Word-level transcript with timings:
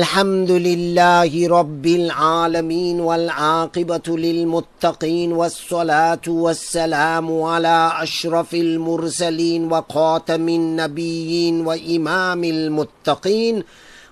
الحمد 0.00 0.50
لله 0.50 1.48
رب 1.48 1.86
العالمين 1.86 3.00
والعاقبة 3.00 4.08
للمتقين 4.08 5.32
والصلاة 5.32 6.20
والسلام 6.28 7.42
على 7.42 7.92
أشرف 8.00 8.54
المرسلين 8.54 9.72
وخاتم 9.72 10.48
النبيين 10.48 11.66
وإمام 11.66 12.44
المتقين 12.44 13.64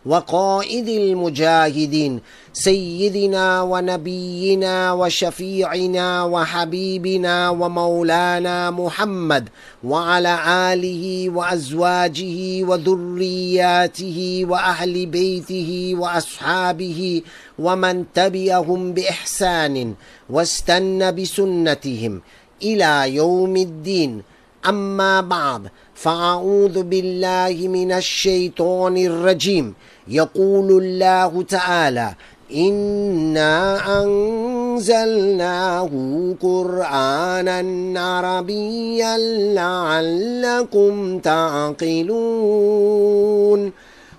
وقائد 0.06 0.88
المجاهدين 0.88 2.20
سيدنا 2.52 3.62
ونبينا 3.62 4.92
وشفيعنا 4.92 6.24
وحبيبنا 6.24 7.50
ومولانا 7.50 8.70
محمد 8.70 9.48
وعلى 9.84 10.38
آله 10.72 11.30
وأزواجه 11.30 12.64
وذرياته 12.64 14.44
وأهل 14.48 15.06
بيته 15.06 15.94
وأصحابه 15.98 17.22
ومن 17.58 18.04
تبعهم 18.14 18.92
بإحسان 18.92 19.94
واستنى 20.30 21.12
بسنتهم 21.12 22.22
إلى 22.62 23.14
يوم 23.14 23.56
الدين. 23.56 24.22
أما 24.68 25.20
بعد 25.20 25.70
فأعوذ 26.02 26.82
بالله 26.82 27.68
من 27.68 27.92
الشيطان 27.92 28.96
الرجيم. 28.96 29.74
يقول 30.08 30.84
الله 30.84 31.42
تعالى 31.42 32.14
إنا 32.54 33.78
أنزلناه 34.02 35.90
قرآنا 36.42 37.60
عربيا 38.00 39.16
لعلكم 39.54 41.18
تعقلون. 41.18 42.00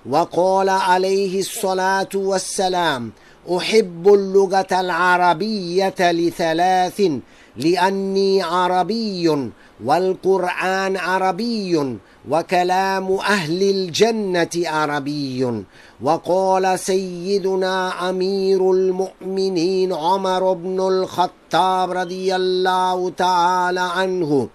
وقال 0.09 0.69
عليه 0.69 1.39
الصلاة 1.39 2.09
والسلام 2.15 3.11
أحب 3.49 4.13
اللغة 4.13 4.67
العربية 4.71 6.11
لثلاث 6.11 7.11
لأني 7.57 8.41
عربي 8.41 9.51
والقرآن 9.85 10.97
عربي 10.97 11.97
وكلام 12.29 13.11
أهل 13.11 13.61
الجنة 13.61 14.49
عربي. 14.55 15.63
وقال 16.01 16.79
سيدنا 16.79 18.09
أمير 18.09 18.71
المؤمنين 18.71 19.93
عمر 19.93 20.53
بن 20.53 20.79
الخطاب 20.79 21.91
رضي 21.91 22.35
الله 22.35 23.09
تعالى 23.09 23.79
عنه 23.79 24.47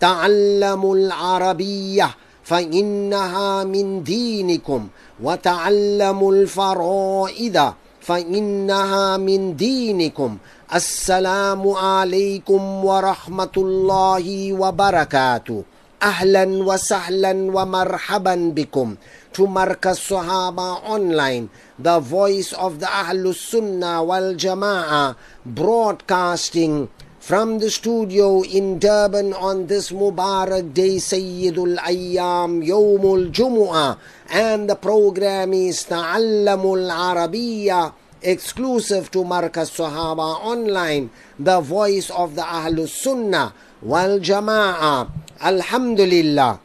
تعلموا 0.00 0.96
العربية 0.96 2.10
فإنها 2.44 3.64
من 3.64 4.02
دينكم 4.02 4.88
وتعلموا 5.22 6.32
الفرائض 6.32 7.72
فانها 8.04 9.16
من 9.16 9.56
دينكم 9.56 10.38
السلام 10.74 11.62
عليكم 11.68 12.60
ورحمه 12.84 13.54
الله 13.56 14.26
وبركاته 14.52 15.62
أهلا 16.02 16.44
وسهلا 16.68 17.32
ومرحبا 17.56 18.34
بكم 18.56 18.88
to 19.34 19.48
Markaz 19.50 19.98
Sahaba 19.98 20.78
online, 20.86 21.50
the 21.76 21.98
voice 21.98 22.52
of 22.52 22.78
the 22.78 22.86
Ahlus 22.86 23.34
Sunnah 23.50 23.98
wal 24.04 24.38
Jama'ah, 24.38 25.16
broadcasting 25.44 26.86
from 27.24 27.56
the 27.56 27.72
studio 27.72 28.44
in 28.44 28.76
Durban 28.78 29.32
on 29.32 29.64
this 29.64 29.88
Mubarak 29.88 30.76
day, 30.76 31.00
Sayyidul 31.00 31.80
Ayyam, 31.80 32.60
Yomul 32.60 33.32
Jumu'ah, 33.32 33.96
and 34.28 34.68
the 34.68 34.76
program 34.76 35.54
is 35.56 35.88
Ta'allamul 35.88 36.84
Arabiya, 36.84 37.94
exclusive 38.20 39.10
to 39.10 39.24
Markaz 39.24 39.72
Sahaba 39.72 40.36
online, 40.44 41.08
the 41.40 41.64
voice 41.64 42.10
of 42.12 42.36
the 42.36 42.44
Ahlus 42.44 42.92
Sunnah 42.92 43.54
wal 43.80 44.20
Jama'ah. 44.20 45.08
Alhamdulillah. 45.40 46.60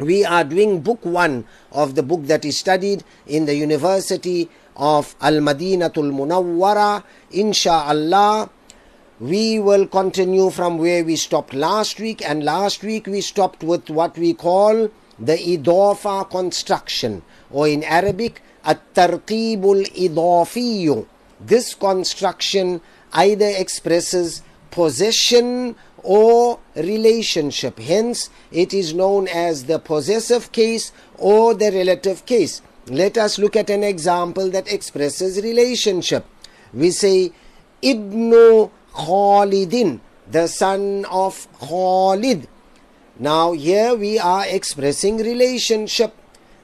We 0.00 0.24
are 0.24 0.42
doing 0.42 0.80
book 0.82 1.06
one 1.06 1.46
of 1.70 1.94
the 1.94 2.02
book 2.02 2.26
that 2.26 2.44
is 2.44 2.58
studied 2.58 3.04
in 3.30 3.46
the 3.46 3.54
University 3.54 4.50
of 4.74 5.14
Al 5.22 5.34
Madinatul 5.38 6.10
Munawwara. 6.10 7.04
Insha'Allah, 7.30 8.50
we 9.20 9.58
will 9.58 9.86
continue 9.86 10.50
from 10.50 10.78
where 10.78 11.04
we 11.04 11.16
stopped 11.16 11.54
last 11.54 12.00
week, 12.00 12.28
and 12.28 12.44
last 12.44 12.82
week 12.82 13.06
we 13.06 13.20
stopped 13.20 13.62
with 13.62 13.88
what 13.88 14.18
we 14.18 14.34
call 14.34 14.90
the 15.18 15.36
Idafa 15.36 16.28
construction, 16.28 17.22
or 17.50 17.68
in 17.68 17.84
Arabic, 17.84 18.42
At 18.64 18.94
Tarqibul 18.94 19.84
Idafiyu. 19.94 21.06
This 21.38 21.74
construction 21.74 22.80
either 23.12 23.52
expresses 23.56 24.42
possession 24.70 25.76
or 26.02 26.58
relationship. 26.74 27.78
Hence, 27.78 28.30
it 28.50 28.74
is 28.74 28.94
known 28.94 29.28
as 29.28 29.64
the 29.64 29.78
possessive 29.78 30.50
case 30.52 30.92
or 31.18 31.54
the 31.54 31.70
relative 31.70 32.26
case. 32.26 32.60
Let 32.88 33.16
us 33.16 33.38
look 33.38 33.54
at 33.56 33.70
an 33.70 33.84
example 33.84 34.50
that 34.50 34.70
expresses 34.72 35.40
relationship. 35.42 36.26
We 36.72 36.90
say, 36.90 37.32
Ibnu 37.82 38.70
Khalidin, 38.94 40.00
the 40.30 40.46
son 40.46 41.04
of 41.10 41.46
Khalid. 41.58 42.48
Now, 43.18 43.52
here 43.52 43.94
we 43.94 44.18
are 44.18 44.44
expressing 44.46 45.18
relationship 45.18 46.14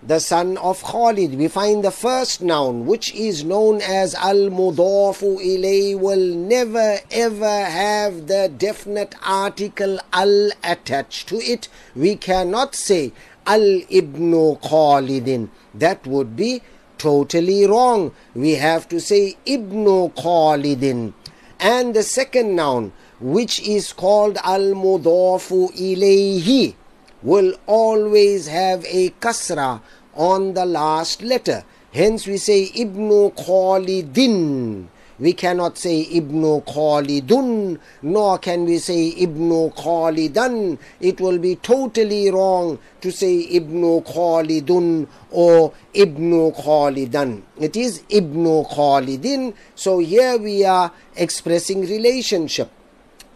the 0.03 0.19
son 0.19 0.57
of 0.57 0.83
Khalid. 0.83 1.35
We 1.35 1.49
find 1.49 1.85
the 1.85 1.91
first 1.91 2.41
noun, 2.41 2.87
which 2.87 3.15
is 3.15 3.45
known 3.45 3.83
as 3.83 4.15
Al 4.15 4.49
Mudafu 4.49 5.39
ilay, 5.39 5.99
will 5.99 6.35
never 6.35 6.99
ever 7.11 7.65
have 7.65 8.27
the 8.27 8.51
definite 8.57 9.15
article 9.23 9.99
Al 10.13 10.51
attached 10.65 11.29
to 11.29 11.37
it. 11.37 11.69
We 11.95 12.17
cannot 12.17 12.75
say 12.75 13.13
Al 13.47 13.61
Ibnu 13.61 14.61
Khalidin. 14.63 15.51
That 15.75 16.07
would 16.07 16.35
be 16.35 16.63
totally 16.97 17.67
wrong. 17.67 18.13
We 18.35 18.53
have 18.53 18.89
to 18.89 19.01
say 19.01 19.37
Ibnu 19.47 20.15
Khalidin. 20.15 21.13
And 21.61 21.93
the 21.95 22.03
second 22.03 22.57
noun, 22.57 22.93
which 23.21 23.61
is 23.61 23.93
called 23.93 24.39
Al 24.43 24.73
Mudafu 24.73 25.71
ilayhi 25.77 26.75
will 27.23 27.55
always 27.67 28.47
have 28.47 28.83
a 28.87 29.11
kasra 29.21 29.83
on 30.15 30.55
the 30.55 30.65
last 30.65 31.23
letter. 31.23 31.63
Hence 31.93 32.27
we 32.27 32.39
say 32.39 32.71
Ibnu 32.71 33.35
Khalidin. 33.35 34.87
We 35.21 35.35
cannot 35.35 35.77
say 35.77 36.07
Ibnu 36.07 36.65
Khalidun, 36.65 37.79
nor 38.01 38.39
can 38.39 38.65
we 38.65 38.79
say 38.79 39.13
Ibnu 39.19 39.75
Khalidan. 39.75 40.79
It 40.99 41.21
will 41.21 41.39
be 41.39 41.57
totally 41.57 42.31
wrong 42.31 42.79
to 43.03 43.13
say 43.13 43.47
Ibnu 43.53 44.03
Khalidun 44.07 45.07
or 45.31 45.75
Ibnu 45.95 46.57
Khalidan. 46.57 47.43
It 47.59 47.77
is 47.77 48.01
Ibnu 48.09 48.67
Khalidin. 48.71 49.53
So 49.75 49.99
here 49.99 50.39
we 50.39 50.65
are 50.65 50.91
expressing 51.17 51.83
relationship. 51.83 52.71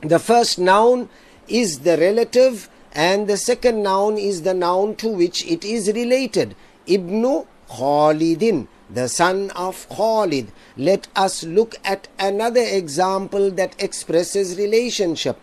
The 0.00 0.18
first 0.18 0.58
noun 0.58 1.10
is 1.48 1.80
the 1.80 1.98
relative 1.98 2.70
and 2.92 3.26
the 3.28 3.36
second 3.36 3.82
noun 3.82 4.16
is 4.16 4.42
the 4.42 4.54
noun 4.54 4.96
to 4.96 5.08
which 5.08 5.44
it 5.46 5.64
is 5.64 5.88
related. 5.88 6.56
Ibnu 6.86 7.46
Khalidin, 7.68 8.68
the 8.94 9.08
son 9.08 9.50
of 9.50 9.88
Khalid. 9.88 10.52
Let 10.76 11.08
us 11.16 11.42
look 11.42 11.74
at 11.84 12.06
another 12.18 12.62
example 12.62 13.50
that 13.52 13.74
expresses 13.82 14.56
relationship. 14.56 15.36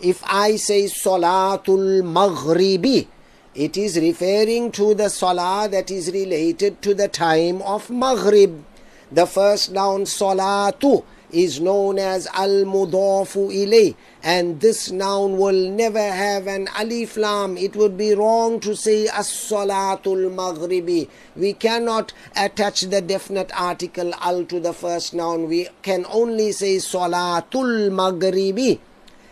If 0.00 0.22
I 0.24 0.56
say 0.56 0.84
Salatul 0.84 2.02
Maghribi, 2.02 3.08
it 3.54 3.76
is 3.76 3.98
referring 3.98 4.70
to 4.72 4.94
the 4.94 5.08
Salah 5.08 5.68
that 5.70 5.90
is 5.90 6.12
related 6.12 6.82
to 6.82 6.94
the 6.94 7.08
time 7.08 7.62
of 7.62 7.90
Maghrib. 7.90 8.62
The 9.10 9.26
first 9.26 9.72
noun 9.72 10.02
Salatu 10.02 11.04
is 11.30 11.60
known 11.60 11.98
as 11.98 12.26
al 12.34 12.64
mudafu 12.64 13.52
ilay 13.52 13.94
and 14.22 14.60
this 14.60 14.90
noun 14.90 15.36
will 15.38 15.70
never 15.70 16.00
have 16.02 16.46
an 16.46 16.68
alif 16.76 17.16
lam. 17.16 17.56
It 17.56 17.76
would 17.76 17.96
be 17.96 18.14
wrong 18.14 18.60
to 18.60 18.74
say 18.74 19.06
as 19.08 19.28
salatul 19.28 20.30
maghribi. 20.34 21.08
We 21.36 21.52
cannot 21.52 22.12
attach 22.36 22.82
the 22.82 23.00
definite 23.00 23.50
article 23.58 24.14
al 24.16 24.44
to 24.46 24.58
the 24.58 24.72
first 24.72 25.14
noun. 25.14 25.48
We 25.48 25.68
can 25.82 26.04
only 26.10 26.52
say 26.52 26.76
salatul 26.76 27.90
maghribi. 27.90 28.80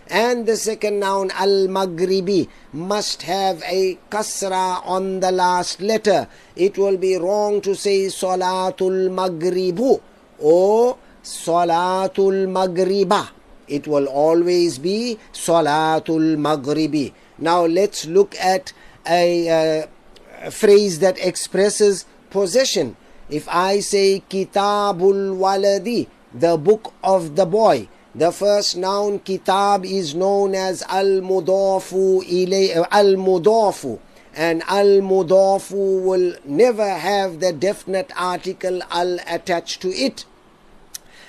And 0.09 0.47
the 0.47 0.57
second 0.57 1.01
noun 1.01 1.33
al 1.33 1.67
maghribi 1.67 2.49
must 2.73 3.23
have 3.23 3.63
a 3.65 3.99
kasra 4.09 4.87
on 4.87 5.19
the 5.21 5.33
last 5.33 5.81
letter. 5.81 6.29
It 6.55 6.79
will 6.79 6.97
be 6.97 7.17
wrong 7.17 7.61
to 7.63 7.75
say 7.75 8.07
salatul 8.07 9.11
maghribu 9.11 10.01
or 10.39 10.99
Salatul 11.27 12.47
Maghriba. 12.47 13.31
It 13.67 13.89
will 13.89 14.07
always 14.07 14.79
be 14.79 15.19
Salatul 15.33 16.37
Maghribi. 16.39 17.13
Now 17.39 17.67
let's 17.67 18.07
look 18.07 18.37
at 18.37 18.73
a, 19.09 19.83
uh, 19.83 19.87
a 20.43 20.51
phrase 20.53 21.01
that 21.01 21.19
expresses 21.19 22.07
possession. 22.31 22.97
if 23.29 23.49
I 23.49 23.81
say 23.81 24.23
Kitabul 24.31 25.37
Waladi, 25.37 26.07
the 26.33 26.57
book 26.57 26.93
of 27.03 27.35
the 27.35 27.47
boy, 27.47 27.89
the 28.15 28.31
first 28.31 28.77
noun 28.77 29.19
kitab 29.19 29.85
is 29.85 30.15
known 30.15 30.55
as 30.55 30.83
al 30.89 31.21
mudafu 31.21 32.23
al 32.91 33.15
mudafu 33.17 33.99
and 34.35 34.63
al 34.69 35.01
mudafu 35.03 36.03
will 36.03 36.35
never 36.47 36.89
have 36.89 37.41
the 37.41 37.53
definite 37.53 38.11
article 38.17 38.81
al 38.91 39.19
attached 39.27 39.83
to 39.83 39.89
it 39.91 40.25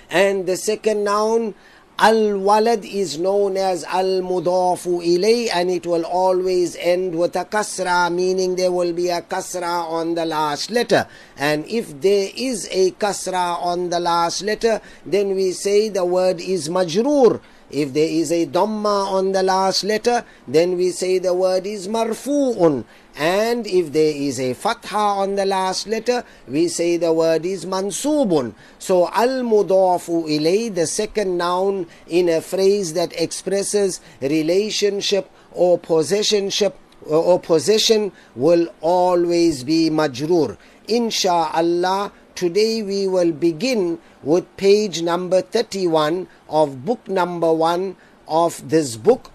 and 0.10 0.46
the 0.46 0.58
second 0.58 1.04
noun 1.04 1.54
Al-walad 2.00 2.86
is 2.86 3.18
known 3.18 3.58
as 3.58 3.84
al-mudafu 3.86 5.02
ilay 5.02 5.50
and 5.52 5.72
it 5.72 5.88
will 5.88 6.06
always 6.06 6.76
end 6.76 7.18
with 7.18 7.36
a 7.36 7.44
kasra 7.44 8.14
meaning 8.14 8.56
there 8.56 8.72
will 8.72 8.94
be 8.94 9.10
a 9.10 9.20
kasra 9.24 9.82
on 9.90 10.14
the 10.14 10.24
last 10.24 10.70
letter 10.70 11.08
and 11.38 11.66
if 11.66 12.00
there 12.00 12.30
is 12.38 12.70
a 12.72 12.92
kasra 13.02 13.58
on 13.64 13.90
the 13.90 14.00
last 14.00 14.44
letter 14.44 14.80
then 15.08 15.34
we 15.34 15.52
say 15.52 15.90
the 15.90 16.06
word 16.06 16.40
is 16.40 16.70
majroor 16.70 17.42
if 17.70 17.94
there 17.94 18.08
is 18.08 18.32
a 18.32 18.46
dhamma 18.46 19.08
on 19.12 19.34
the 19.34 19.44
last 19.44 19.84
letter, 19.84 20.24
then 20.48 20.78
we 20.78 20.92
say 20.92 21.20
the 21.20 21.34
word 21.34 21.66
is 21.68 21.88
marfu'un. 21.90 22.86
And 23.18 23.66
if 23.66 23.94
there 23.94 24.14
is 24.16 24.40
a 24.40 24.54
fatha 24.54 24.96
on 24.96 25.36
the 25.36 25.46
last 25.46 25.88
letter, 25.88 26.24
we 26.48 26.68
say 26.68 26.98
the 26.98 27.12
word 27.12 27.48
is 27.48 27.66
mansubun. 27.66 28.54
So 28.78 29.10
al-mudafu 29.10 30.30
ilay, 30.30 30.74
the 30.74 30.86
second 30.86 31.36
noun 31.36 31.88
in 32.08 32.30
a 32.30 32.42
phrase 32.42 32.94
that 32.94 33.20
expresses 33.20 34.02
relationship 34.22 35.32
or 35.52 35.80
possessionship 35.80 36.74
or 37.08 37.40
possession 37.40 38.12
will 38.36 38.68
always 38.82 39.64
be 39.64 39.90
majroor. 39.90 40.56
Insha'Allah, 40.88 42.12
today 42.36 42.84
we 42.84 43.08
will 43.08 43.32
begin 43.32 43.98
with 44.22 44.46
page 44.58 45.02
number 45.02 45.42
31 45.42 46.28
of 46.50 46.86
book 46.86 47.08
number 47.08 47.52
1 47.52 47.96
of 48.28 48.70
this 48.70 48.96
book 48.96 49.32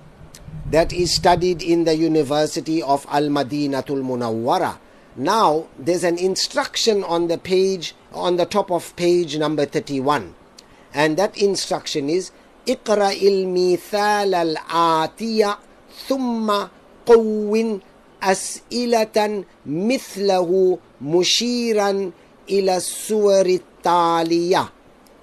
that 0.71 0.91
is 0.91 1.13
studied 1.13 1.62
in 1.62 1.85
the 1.85 1.95
University 1.95 2.81
of 2.81 3.06
Al 3.09 3.24
Madinatul 3.24 4.03
Munawwara. 4.03 4.77
Now, 5.15 5.68
there's 5.79 6.03
an 6.03 6.18
instruction 6.18 7.03
on 7.03 7.27
the 7.27 7.38
page, 7.38 7.95
on 8.13 8.38
the 8.38 8.45
top 8.45 8.71
of 8.71 8.95
page 8.95 9.38
number 9.38 9.65
31. 9.65 10.35
And 10.94 11.18
that 11.18 11.38
instruction 11.38 12.09
is 12.09 12.31
اقرأ 12.68 13.12
المثال 13.12 14.33
الآتية 14.35 15.57
ثم 16.07 16.51
قوٍ 17.06 17.79
أسئلة 18.24 19.44
مثله 19.65 20.77
مشيرا 21.01 22.12
ila 22.50 22.79
suwari 22.79 23.59
taliya. 23.83 24.71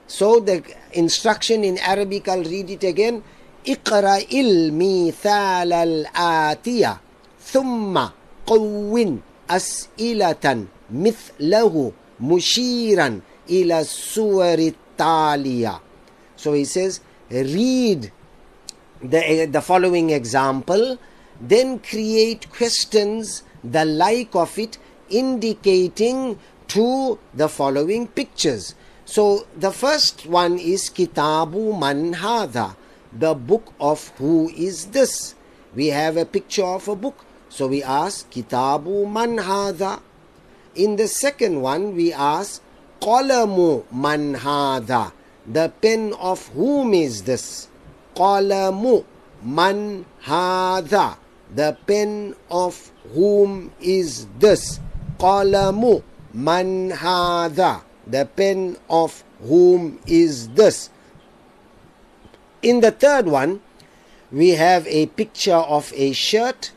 So 0.06 0.40
the 0.40 0.62
instruction 0.92 1.64
in 1.64 1.78
Arabic, 1.78 2.28
I'll 2.28 2.44
read 2.44 2.70
it 2.70 2.84
again. 2.84 3.22
اقرأ 3.68 4.18
المثال 4.32 5.72
الآتية 5.72 7.00
ثم 7.40 7.98
قوٍ 8.46 9.18
أسئلة 9.50 10.64
مثله 10.90 11.92
مشيرا 12.20 13.20
إلى 13.50 13.80
السور 13.80 14.58
التالية. 14.58 15.80
So 16.36 16.52
he 16.52 16.64
says, 16.64 17.00
read 17.30 18.12
the, 19.02 19.46
the 19.50 19.60
following 19.60 20.10
example, 20.10 20.98
then 21.40 21.78
create 21.78 22.50
questions 22.50 23.42
the 23.62 23.84
like 23.84 24.34
of 24.34 24.58
it, 24.58 24.78
indicating 25.08 26.38
to 26.68 27.18
the 27.34 27.48
following 27.48 28.06
pictures. 28.08 28.74
So 29.04 29.46
the 29.56 29.70
first 29.70 30.26
one 30.26 30.58
is 30.58 30.90
Kitabu 30.90 31.78
Man 31.78 32.14
Hadha, 32.14 32.76
the 33.11 33.33
book 33.33 33.73
of 33.79 34.09
who 34.17 34.49
is 34.49 34.87
this? 34.87 35.35
We 35.75 35.87
have 35.87 36.17
a 36.17 36.25
picture 36.25 36.65
of 36.65 36.87
a 36.87 36.95
book. 36.95 37.25
So 37.49 37.67
we 37.67 37.83
ask 37.83 38.29
Kitabu 38.31 39.09
Man 39.11 39.37
Hadha. 39.37 40.01
In 40.75 40.95
the 40.95 41.07
second 41.07 41.61
one 41.61 41.95
we 41.95 42.13
ask 42.13 42.61
Qalamu 43.01 43.91
Man 43.91 44.35
Hadha, 44.35 45.11
the 45.45 45.71
pen 45.81 46.13
of 46.19 46.47
whom 46.49 46.93
is 46.93 47.23
this? 47.23 47.67
Qalamu 48.15 49.03
Man 49.41 50.05
Hadha, 50.23 51.17
the 51.53 51.77
pen 51.87 52.35
of 52.51 52.91
whom 53.13 53.71
is 53.81 54.27
this? 54.37 54.79
Qalamu 55.17 56.03
Man 56.33 56.91
hadha, 56.91 57.81
the 58.05 58.25
pen 58.25 58.77
of 58.89 59.23
whom 59.41 59.99
is 60.05 60.49
this? 60.49 60.89
In 62.61 62.81
the 62.81 62.91
third 62.91 63.27
one, 63.27 63.61
we 64.31 64.49
have 64.51 64.85
a 64.87 65.07
picture 65.07 65.55
of 65.55 65.91
a 65.95 66.11
shirt 66.13 66.71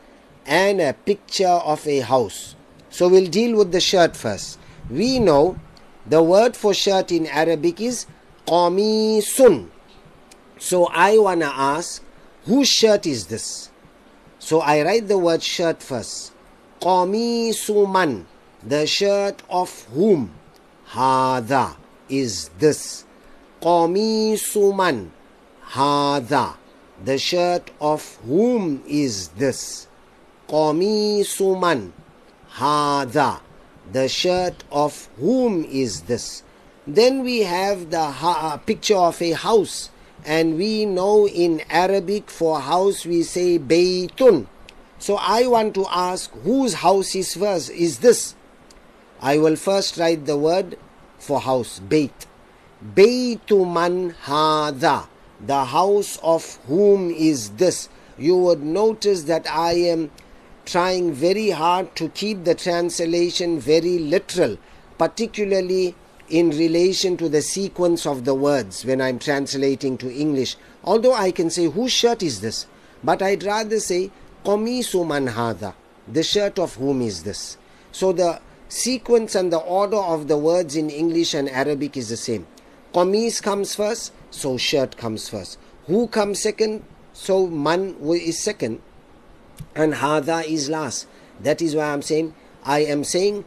and 0.45 0.81
a 0.81 0.93
picture 0.93 1.47
of 1.47 1.87
a 1.87 1.99
house. 1.99 2.55
So 2.89 3.09
we'll 3.09 3.29
deal 3.29 3.57
with 3.57 3.71
the 3.71 3.79
shirt 3.79 4.15
first. 4.15 4.59
We 4.89 5.19
know 5.19 5.57
the 6.05 6.21
word 6.21 6.55
for 6.55 6.73
shirt 6.73 7.11
in 7.11 7.27
Arabic 7.27 7.81
is 7.81 8.05
qamisun. 8.47 9.69
So 10.59 10.87
I 10.87 11.17
want 11.17 11.41
to 11.41 11.47
ask, 11.47 12.03
whose 12.45 12.69
shirt 12.69 13.05
is 13.05 13.27
this? 13.27 13.69
So 14.39 14.61
I 14.61 14.83
write 14.83 15.07
the 15.07 15.17
word 15.17 15.43
shirt 15.43 15.81
first. 15.81 16.33
Qamisuman 16.81 18.25
the 18.65 18.87
shirt 18.87 19.43
of 19.49 19.83
whom 19.93 20.31
hada 20.87 21.75
is 22.07 22.49
this 22.59 23.03
qamisuman 23.61 25.09
hada 25.73 26.55
the 27.03 27.17
shirt 27.17 27.71
of 27.81 28.15
whom 28.27 28.83
is 28.87 29.29
this? 29.29 29.87
Qamisuman. 30.47 31.91
Hada 32.53 33.41
the 33.91 34.07
shirt 34.07 34.63
of 34.71 35.09
whom 35.19 35.65
is 35.65 36.01
this? 36.01 36.43
Then 36.85 37.23
we 37.23 37.39
have 37.39 37.89
the 37.89 38.03
ha- 38.05 38.53
uh, 38.53 38.57
picture 38.57 38.95
of 38.95 39.21
a 39.21 39.31
house 39.31 39.89
and 40.25 40.57
we 40.57 40.85
know 40.85 41.27
in 41.27 41.61
arabic 41.69 42.29
for 42.29 42.59
house 42.61 43.05
we 43.05 43.23
say 43.23 43.57
baytun. 43.59 44.47
So 44.99 45.15
i 45.15 45.47
want 45.47 45.73
to 45.75 45.85
ask 45.89 46.31
whose 46.43 46.75
house 46.75 47.15
is 47.15 47.33
first? 47.35 47.71
Is 47.71 47.99
this? 47.99 48.35
I 49.21 49.37
will 49.37 49.55
first 49.55 49.97
write 49.97 50.25
the 50.25 50.37
word 50.37 50.77
for 51.17 51.39
house, 51.41 51.79
Beit. 51.79 52.27
Beitu 52.83 53.65
man 53.65 54.15
hada, 54.25 55.07
the 55.45 55.65
house 55.65 56.17
of 56.23 56.55
whom 56.67 57.11
is 57.11 57.51
this? 57.51 57.89
You 58.17 58.37
would 58.37 58.63
notice 58.63 59.23
that 59.23 59.49
I 59.49 59.73
am 59.73 60.11
trying 60.65 61.13
very 61.13 61.49
hard 61.49 61.95
to 61.97 62.09
keep 62.09 62.43
the 62.43 62.55
translation 62.55 63.59
very 63.59 63.99
literal, 63.99 64.57
particularly 64.97 65.95
in 66.29 66.49
relation 66.51 67.17
to 67.17 67.27
the 67.27 67.41
sequence 67.41 68.05
of 68.05 68.23
the 68.23 68.33
words 68.33 68.85
when 68.85 69.01
I'm 69.01 69.19
translating 69.19 69.97
to 69.97 70.11
English. 70.11 70.55
Although 70.83 71.13
I 71.13 71.31
can 71.31 71.49
say, 71.49 71.65
whose 71.65 71.91
shirt 71.91 72.23
is 72.23 72.39
this? 72.39 72.65
But 73.03 73.21
I'd 73.21 73.43
rather 73.43 73.79
say, 73.79 74.11
Qamisu 74.45 75.05
man 75.05 75.27
hada, 75.27 75.73
the 76.07 76.23
shirt 76.23 76.59
of 76.59 76.75
whom 76.75 77.01
is 77.01 77.23
this? 77.23 77.57
So 77.91 78.13
the 78.13 78.39
sequence 78.69 79.35
and 79.35 79.51
the 79.51 79.59
order 79.59 79.97
of 79.97 80.27
the 80.27 80.37
words 80.37 80.75
in 80.75 80.89
English 80.89 81.33
and 81.33 81.49
Arabic 81.49 81.97
is 81.97 82.09
the 82.09 82.17
same. 82.17 82.47
Qamis 82.93 83.41
comes 83.41 83.75
first, 83.75 84.13
so 84.33 84.57
shirt 84.57 84.97
comes 84.97 85.29
first. 85.29 85.59
Who 85.85 86.07
comes 86.07 86.41
second, 86.41 86.83
so 87.13 87.47
man 87.47 87.95
is 88.01 88.41
second, 88.41 88.81
and 89.75 89.93
hada 89.93 90.43
is 90.45 90.69
last. 90.69 91.07
That 91.41 91.61
is 91.61 91.75
why 91.75 91.93
I'm 91.93 92.01
saying, 92.01 92.33
I 92.63 92.79
am 92.79 93.03
saying, 93.03 93.45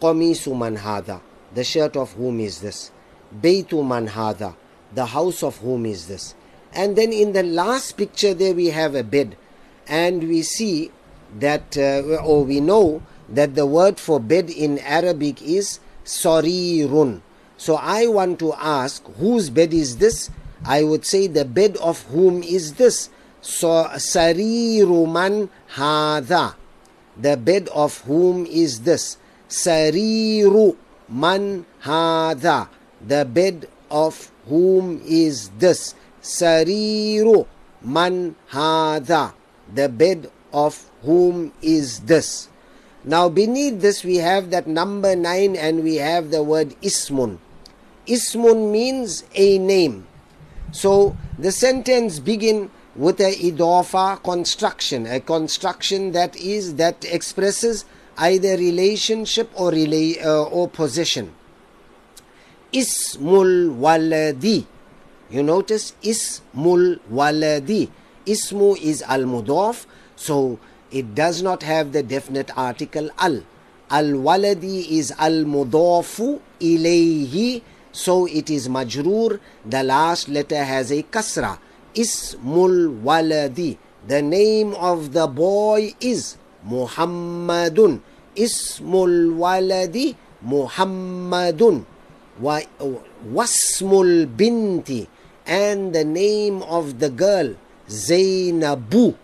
Qamisu 0.00 0.56
man 0.56 0.76
hada, 0.76 1.20
the 1.54 1.64
shirt 1.64 1.96
of 1.96 2.12
whom 2.12 2.40
is 2.40 2.60
this? 2.60 2.92
Baytu 3.40 3.86
man 3.86 4.08
hada, 4.08 4.54
the 4.94 5.06
house 5.06 5.42
of 5.42 5.58
whom 5.58 5.86
is 5.86 6.06
this? 6.06 6.34
And 6.72 6.96
then 6.96 7.12
in 7.12 7.32
the 7.32 7.42
last 7.42 7.96
picture 7.96 8.32
there 8.32 8.54
we 8.54 8.66
have 8.66 8.94
a 8.94 9.02
bed, 9.02 9.36
and 9.88 10.22
we 10.28 10.42
see 10.42 10.92
that, 11.40 11.76
uh, 11.76 12.22
or 12.24 12.44
we 12.44 12.60
know 12.60 13.02
that 13.28 13.54
the 13.54 13.66
word 13.66 13.98
for 13.98 14.20
bed 14.20 14.50
in 14.50 14.78
Arabic 14.78 15.42
is 15.42 15.80
sarirun. 16.04 17.22
So 17.62 17.76
I 17.78 18.08
want 18.08 18.40
to 18.40 18.54
ask, 18.58 19.06
whose 19.22 19.46
bed 19.46 19.72
is 19.72 19.98
this? 19.98 20.34
I 20.66 20.82
would 20.82 21.06
say 21.06 21.28
the 21.28 21.44
bed 21.44 21.76
of 21.76 22.02
whom 22.10 22.42
is 22.42 22.74
this? 22.74 23.08
So 23.40 23.86
sariru 24.02 25.06
man 25.06 25.48
hadha. 25.70 26.56
The 27.16 27.36
bed 27.36 27.68
of 27.70 28.00
whom 28.00 28.46
is 28.46 28.80
this? 28.80 29.16
Sariru 29.48 30.74
man 31.08 31.64
hadha. 31.84 32.66
The 32.98 33.24
bed 33.24 33.70
of 33.92 34.32
whom 34.48 35.00
is 35.06 35.50
this? 35.62 35.94
Sariru 36.20 37.46
man 37.80 38.34
hadha. 38.50 39.34
The 39.72 39.88
bed 39.88 40.32
of 40.52 40.90
whom 41.02 41.52
is 41.62 42.00
this? 42.10 42.48
Now 43.04 43.28
beneath 43.28 43.80
this 43.80 44.02
we 44.02 44.16
have 44.16 44.50
that 44.50 44.66
number 44.66 45.14
9 45.14 45.54
and 45.54 45.84
we 45.84 46.02
have 46.02 46.32
the 46.32 46.42
word 46.42 46.74
ismun. 46.82 47.38
Ismun 48.06 48.70
means 48.72 49.24
a 49.34 49.58
name. 49.58 50.06
So 50.72 51.16
the 51.38 51.52
sentence 51.52 52.18
begin 52.18 52.70
with 52.96 53.20
a 53.20 53.34
idafa 53.34 54.22
construction, 54.22 55.06
a 55.06 55.20
construction 55.20 56.12
that 56.12 56.36
is 56.36 56.74
that 56.76 57.04
expresses 57.04 57.84
either 58.18 58.56
relationship 58.56 59.50
or 59.54 59.70
relay 59.70 60.18
uh, 60.18 60.44
or 60.44 60.68
possession. 60.68 61.32
Ismul 62.72 63.76
waladi. 63.76 64.66
You 65.30 65.42
notice 65.42 65.94
ismul 66.02 66.98
waladi. 67.10 67.90
Ismu 68.26 68.80
is 68.80 69.02
al 69.02 69.20
mudaf, 69.22 69.86
so 70.16 70.58
it 70.90 71.14
does 71.14 71.42
not 71.42 71.62
have 71.62 71.92
the 71.92 72.02
definite 72.02 72.50
article 72.56 73.10
al. 73.18 73.42
Al 73.90 74.04
waladi 74.12 74.88
is 74.90 75.12
al 75.18 75.44
mudafu 75.44 76.40
ilayhi 76.60 77.62
so 77.92 78.26
it 78.26 78.48
is 78.50 78.68
majroor. 78.68 79.38
The 79.64 79.82
last 79.84 80.28
letter 80.28 80.64
has 80.64 80.90
a 80.90 81.02
kasra. 81.04 81.58
Ismul 81.94 83.04
waladi. 83.04 83.76
The 84.08 84.22
name 84.22 84.74
of 84.74 85.12
the 85.12 85.26
boy 85.28 85.94
is 86.00 86.36
Muhammadun. 86.66 88.00
Ismul 88.34 89.36
waladi 89.36 90.16
Muhammadun. 90.44 91.84
Wasmul 92.40 94.26
binti. 94.26 95.06
And 95.46 95.92
the 95.94 96.04
name 96.04 96.62
of 96.64 96.98
the 96.98 97.10
girl 97.10 97.54
Zainabu 97.88 99.14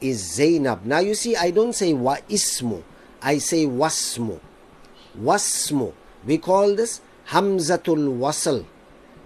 is 0.00 0.20
Zainab. 0.36 0.84
Now 0.84 0.98
you 1.00 1.14
see, 1.14 1.34
I 1.36 1.50
don't 1.50 1.72
say 1.72 1.92
wa 1.94 2.16
ismu. 2.28 2.82
I 3.22 3.38
say 3.38 3.64
wasmu. 3.64 4.38
Wasmu. 5.18 5.92
We 6.26 6.38
call 6.38 6.74
this 6.74 7.00
Hamzatul 7.28 8.18
Wasl. 8.18 8.64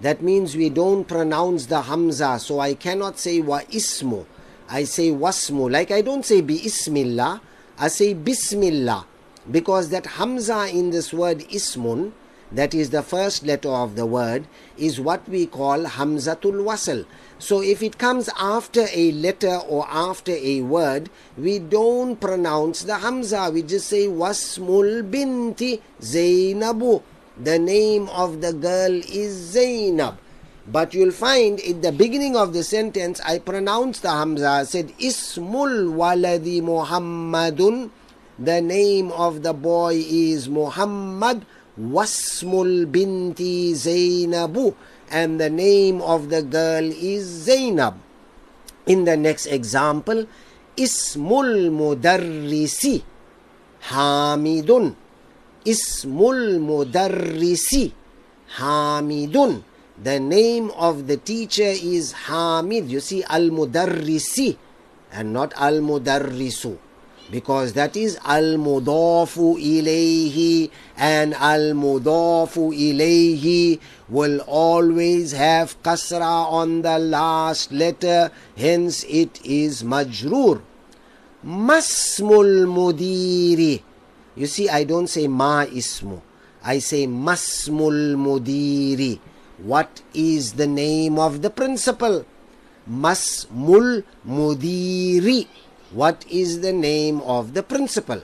That 0.00 0.22
means 0.22 0.54
we 0.54 0.70
don't 0.70 1.04
pronounce 1.04 1.66
the 1.66 1.82
Hamza. 1.82 2.38
So 2.38 2.60
I 2.60 2.74
cannot 2.74 3.18
say 3.18 3.40
wa 3.40 3.60
ismu. 3.62 4.26
I 4.68 4.84
say 4.84 5.10
wasmu. 5.10 5.70
Like 5.70 5.90
I 5.90 6.02
don't 6.02 6.24
say 6.24 6.40
bi 6.40 6.54
ismillah. 6.54 7.40
I 7.78 7.88
say 7.88 8.14
bismillah. 8.14 9.06
Because 9.50 9.88
that 9.88 10.06
Hamza 10.06 10.68
in 10.68 10.90
this 10.90 11.12
word 11.12 11.40
ismun, 11.50 12.12
that 12.52 12.74
is 12.74 12.90
the 12.90 13.02
first 13.02 13.44
letter 13.44 13.70
of 13.70 13.96
the 13.96 14.06
word, 14.06 14.46
is 14.76 15.00
what 15.00 15.28
we 15.28 15.46
call 15.46 15.84
Hamzatul 15.84 16.62
Wasl. 16.64 17.04
So 17.38 17.62
if 17.62 17.82
it 17.82 17.98
comes 17.98 18.30
after 18.38 18.86
a 18.92 19.12
letter 19.12 19.56
or 19.68 19.86
after 19.88 20.32
a 20.32 20.60
word, 20.60 21.10
we 21.36 21.58
don't 21.58 22.20
pronounce 22.20 22.82
the 22.82 22.98
Hamza. 22.98 23.50
We 23.52 23.62
just 23.62 23.88
say 23.88 24.06
Wasmul 24.06 25.10
binti 25.10 25.80
Zainabu. 26.00 27.02
The 27.38 27.58
name 27.58 28.08
of 28.10 28.40
the 28.42 28.52
girl 28.52 28.90
is 28.90 29.30
Zainab. 29.54 30.18
But 30.66 30.92
you'll 30.92 31.14
find 31.14 31.60
in 31.60 31.80
the 31.80 31.92
beginning 31.92 32.36
of 32.36 32.52
the 32.52 32.66
sentence, 32.66 33.22
I 33.24 33.38
pronounced 33.38 34.02
the 34.02 34.10
Hamza, 34.10 34.66
said 34.66 34.92
Ismul 34.98 35.94
waladi 35.94 36.60
Muhammadun. 36.60 37.90
The 38.38 38.60
name 38.60 39.12
of 39.12 39.42
the 39.42 39.54
boy 39.54 40.02
is 40.02 40.48
Muhammad. 40.48 41.46
Wasmul 41.78 42.90
binti 42.90 43.72
Zainabu. 43.72 44.74
And 45.08 45.40
the 45.40 45.48
name 45.48 46.02
of 46.02 46.28
the 46.28 46.42
girl 46.42 46.84
is 46.84 47.24
Zainab. 47.24 47.94
In 48.84 49.04
the 49.04 49.16
next 49.16 49.46
example, 49.46 50.26
Ismul 50.76 51.70
mudarrisi 51.70 53.02
Hamidun. 53.88 55.07
Ismul 55.64 56.58
Mudarrisi 56.60 57.92
Hamidun. 58.56 59.62
The 60.02 60.20
name 60.20 60.70
of 60.78 61.06
the 61.08 61.16
teacher 61.16 61.74
is 61.74 62.12
Hamid. 62.12 62.88
You 62.88 63.00
see, 63.00 63.24
Al 63.24 63.50
Mudarrisi 63.50 64.56
and 65.12 65.32
not 65.32 65.52
Al 65.56 65.80
Mudarrisu. 65.80 66.78
Because 67.30 67.74
that 67.74 67.96
is 67.96 68.16
Al 68.24 68.56
Mudafu 68.56 69.58
ilayhi 69.60 70.70
and 70.96 71.34
Al 71.34 71.74
Mudafu 71.74 72.72
ilayhi 72.72 73.80
will 74.08 74.40
always 74.46 75.32
have 75.32 75.82
kasra 75.82 76.46
on 76.50 76.80
the 76.82 76.98
last 76.98 77.70
letter, 77.72 78.30
hence 78.56 79.04
it 79.04 79.44
is 79.44 79.82
majrur. 79.82 80.62
Masmul 81.44 82.64
Mudiri 82.66 83.82
you 84.38 84.46
see, 84.46 84.68
I 84.68 84.84
don't 84.84 85.08
say 85.08 85.26
ma 85.26 85.66
ismu. 85.66 86.22
I 86.62 86.78
say 86.78 87.06
masmul 87.06 88.14
mudiri. 88.14 89.18
What 89.58 90.02
is 90.14 90.52
the 90.52 90.66
name 90.68 91.18
of 91.18 91.42
the 91.42 91.50
principal? 91.50 92.24
Masmul 92.88 94.04
mudiri. 94.26 95.48
What 95.90 96.24
is 96.30 96.60
the 96.60 96.72
name 96.72 97.20
of 97.22 97.54
the 97.54 97.64
principal? 97.64 98.22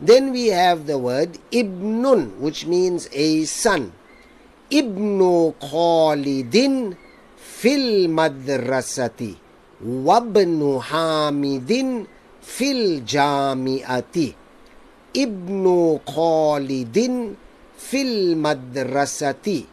Then 0.00 0.32
we 0.32 0.48
have 0.48 0.86
the 0.86 0.98
word 0.98 1.38
ibnun, 1.52 2.38
which 2.38 2.66
means 2.66 3.08
a 3.12 3.44
son. 3.44 3.92
Ibnu 4.70 5.54
Khalidin 5.62 6.96
fil 7.36 8.10
madrasati. 8.10 9.36
Wabnu 9.84 10.82
Hamidin 10.82 12.08
fil 12.40 13.00
jami'ati. 13.06 14.34
Ibnu 15.14 16.02
Khalidin 16.02 17.36
fil 17.78 18.34
madrasati. 18.34 19.66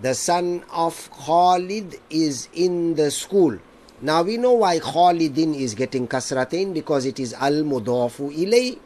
The 0.00 0.14
son 0.14 0.62
of 0.70 1.08
Khalid 1.10 1.96
is 2.10 2.48
in 2.52 2.94
the 2.94 3.10
school. 3.10 3.56
Now 4.00 4.22
we 4.22 4.36
know 4.36 4.52
why 4.52 4.78
Khalidin 4.78 5.56
is 5.56 5.74
getting 5.74 6.06
kasratain 6.06 6.74
because 6.74 7.06
it 7.06 7.18
is 7.18 7.32
al 7.32 7.64
mudafu 7.64 8.30
ilay. 8.30 8.78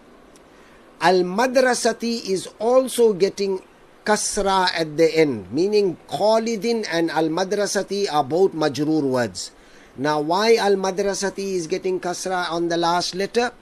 Al 1.02 1.26
madrasati 1.26 2.30
is 2.30 2.48
also 2.62 3.12
getting 3.12 3.60
kasra 4.06 4.70
at 4.72 4.96
the 4.96 5.10
end, 5.18 5.50
meaning 5.52 5.98
Khalidin 6.08 6.86
and 6.90 7.10
al 7.10 7.28
madrasati 7.28 8.06
are 8.10 8.24
both 8.24 8.52
majrur 8.52 9.02
words. 9.02 9.50
Now 9.98 10.20
why 10.20 10.54
al 10.56 10.76
madrasati 10.76 11.58
is 11.58 11.66
getting 11.66 11.98
kasra 11.98 12.48
on 12.50 12.68
the 12.68 12.78
last 12.78 13.14
letter? 13.14 13.52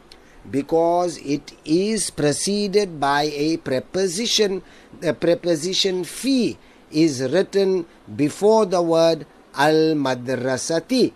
Because 0.48 1.18
it 1.18 1.52
is 1.64 2.10
preceded 2.10 3.00
by 3.00 3.30
a 3.34 3.56
preposition. 3.58 4.62
The 5.00 5.14
preposition 5.14 6.04
fi 6.04 6.56
is 6.90 7.22
written 7.22 7.86
before 8.16 8.66
the 8.66 8.82
word 8.82 9.26
al 9.54 9.94
madrasati. 9.94 11.12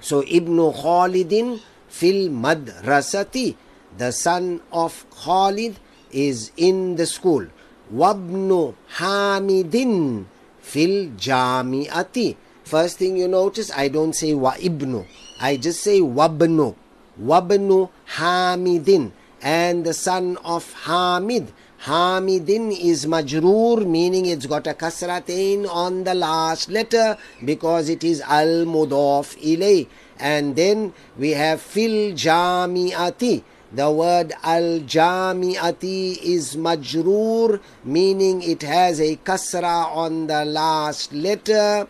So 0.00 0.22
Ibn 0.22 0.56
Khalidin 0.72 1.60
fil 1.88 2.30
madrasati. 2.30 3.56
The 3.98 4.12
son 4.12 4.62
of 4.72 5.04
Khalid 5.10 5.76
is 6.12 6.52
in 6.56 6.96
the 6.96 7.06
school. 7.06 7.46
Wabnu 7.92 8.74
Hamidin 8.96 10.24
fil 10.60 11.10
jami'ati. 11.18 12.36
First 12.62 12.98
thing 12.98 13.16
you 13.16 13.26
notice, 13.26 13.70
I 13.74 13.88
don't 13.88 14.14
say 14.14 14.32
wa 14.32 14.54
ibnu. 14.54 15.06
I 15.40 15.56
just 15.56 15.82
say 15.82 15.98
wabnu. 15.98 16.76
Wabnu 17.22 17.90
Hamidin 18.16 19.12
and 19.42 19.84
the 19.84 19.94
son 19.94 20.36
of 20.44 20.72
Hamid. 20.84 21.52
Hamidin 21.84 22.78
is 22.78 23.06
majroor, 23.06 23.86
meaning 23.86 24.26
it's 24.26 24.44
got 24.46 24.66
a 24.66 24.74
kasratain 24.74 25.66
on 25.66 26.04
the 26.04 26.14
last 26.14 26.70
letter 26.70 27.16
because 27.42 27.88
it 27.88 28.04
is 28.04 28.20
al 28.20 28.66
mudaf 28.66 29.36
ilay. 29.40 29.86
And 30.18 30.56
then 30.56 30.92
we 31.16 31.30
have 31.30 31.62
fil 31.62 32.12
jami'ati. 32.12 33.42
The 33.72 33.90
word 33.90 34.34
al 34.42 34.80
jami'ati 34.80 36.22
is 36.22 36.56
majroor, 36.56 37.60
meaning 37.82 38.42
it 38.42 38.60
has 38.62 39.00
a 39.00 39.16
kasra 39.16 39.86
on 39.96 40.26
the 40.26 40.44
last 40.44 41.14
letter. 41.14 41.88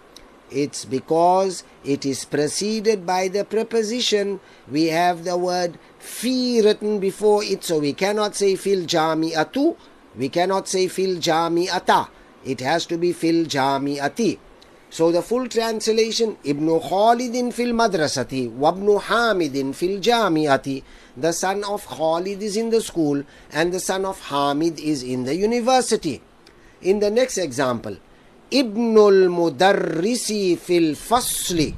It's 0.52 0.84
because 0.84 1.64
it 1.84 2.04
is 2.04 2.24
preceded 2.24 3.06
by 3.06 3.28
the 3.28 3.44
preposition. 3.44 4.40
We 4.68 4.86
have 4.86 5.24
the 5.24 5.36
word 5.36 5.78
fi 5.98 6.60
written 6.60 7.00
before 7.00 7.42
it, 7.42 7.64
so 7.64 7.78
we 7.78 7.92
cannot 7.92 8.36
say 8.36 8.56
fil 8.56 8.80
jami'atu. 8.84 9.76
We 10.16 10.28
cannot 10.28 10.68
say 10.68 10.88
fil 10.88 11.16
jami'ata. 11.16 12.08
It 12.44 12.60
has 12.60 12.86
to 12.86 12.98
be 12.98 13.12
fil 13.12 13.46
jami'ati. 13.46 14.38
So 14.90 15.12
the 15.12 15.22
full 15.22 15.46
translation, 15.46 16.36
Ibn 16.42 16.66
Khalidin 16.66 17.52
fil 17.52 17.72
madrasati, 17.72 18.50
wabnu 18.50 19.00
Hamidin 19.00 19.74
fil 19.74 20.00
jami'ati. 20.00 20.82
The 21.16 21.32
son 21.32 21.62
of 21.64 21.86
Khalid 21.86 22.42
is 22.42 22.56
in 22.56 22.70
the 22.70 22.80
school 22.80 23.22
and 23.52 23.72
the 23.72 23.80
son 23.80 24.04
of 24.04 24.20
Hamid 24.20 24.80
is 24.80 25.02
in 25.02 25.24
the 25.24 25.36
university. 25.36 26.20
In 26.82 26.98
the 26.98 27.10
next 27.10 27.38
example, 27.38 27.98
Ibnul 28.50 29.30
Mudarrisi 29.30 30.58
fil 30.58 30.94
fasli. 30.94 31.74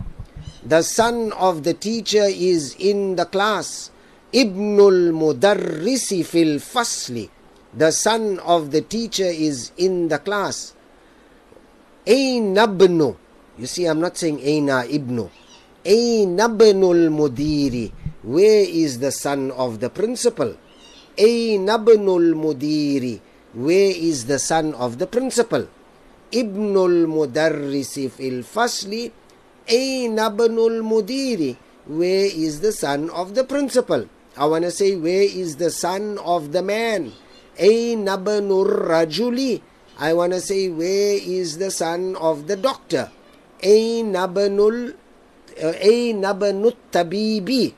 The 0.65 0.83
son 0.83 1.33
of 1.33 1.65
the 1.65 1.75
teacher 1.75 2.25
is 2.29 2.77
in 2.79 3.17
the 3.17 3.27
class. 3.27 3.91
Ibnul 4.33 5.13
Mudarrisi 5.13 6.25
fil 6.25 6.57
Fasli. 6.57 7.29
The 7.75 7.91
son 7.91 8.39
of 8.41 8.71
the 8.71 8.81
teacher 8.81 9.27
is 9.29 9.73
in 9.77 10.09
the 10.09 10.19
class. 10.19 10.73
Aynabnu. 12.07 13.17
You 13.59 13.67
see, 13.67 13.85
I'm 13.85 14.01
not 14.01 14.17
saying 14.17 14.41
Aina 14.41 14.85
Ibnu. 14.89 15.29
Aynabnul 15.85 17.11
Mudiri. 17.13 17.93
Where 18.23 18.65
is 18.65 19.01
the 19.01 19.11
son 19.13 19.51
of 19.51 19.81
the 19.81 19.91
principal? 19.91 20.57
Aynabnul 21.19 22.33
Mudiri. 22.33 23.21
Where 23.53 23.91
is 23.91 24.25
the 24.27 24.39
son 24.39 24.73
of 24.75 24.99
the 24.99 25.07
principal? 25.07 25.67
Ibnul 26.33 27.07
Mudarrisi 27.07 28.11
fil 28.11 28.43
Fasli. 28.43 29.13
Aynabnul 29.69 30.83
Mudiri. 30.83 31.57
Where 31.87 32.27
is 32.27 32.61
the 32.61 32.73
son 32.73 33.11
of 33.11 33.35
the 33.35 33.45
principal? 33.45 34.09
I 34.37 34.47
want 34.47 34.65
to 34.65 34.71
say, 34.71 34.97
where 34.97 35.23
is 35.23 35.57
the 35.57 35.71
son 35.71 36.19
of 36.19 36.53
the 36.53 36.63
man? 36.63 37.13
Aynabnur 37.59 38.87
Rajuli. 38.89 39.61
I 39.99 40.15
want 40.15 40.33
to 40.33 40.41
say, 40.41 40.69
where 40.69 41.19
is 41.21 41.59
the 41.59 41.71
son 41.71 42.17
of 42.17 42.47
the 42.47 42.57
doctor? 42.57 43.11
Aynabnul 43.63 44.95
uh, 45.63 45.73
Aynabnut 45.85 46.77
Tabibi. 46.91 47.75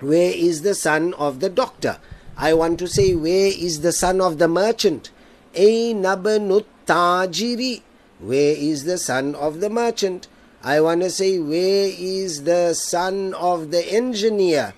Where 0.00 0.32
is 0.34 0.62
the 0.62 0.74
son 0.74 1.14
of 1.14 1.40
the 1.40 1.48
doctor? 1.48 1.98
I 2.36 2.54
want 2.54 2.78
to 2.80 2.88
say, 2.88 3.14
where 3.14 3.46
is 3.46 3.80
the 3.80 3.92
son 3.92 4.20
of 4.20 4.38
the 4.38 4.48
merchant? 4.48 5.10
Aynabnut 5.54 6.64
Tajiri. 6.86 7.82
Where 8.20 8.54
is 8.56 8.84
the 8.84 8.98
son 8.98 9.34
of 9.34 9.60
the 9.60 9.70
merchant? 9.70 10.28
I 10.62 10.80
want 10.80 11.02
to 11.02 11.10
say, 11.10 11.38
where 11.38 11.90
is 11.98 12.44
the 12.44 12.74
son 12.74 13.34
of 13.34 13.70
the 13.70 13.84
engineer? 13.92 14.74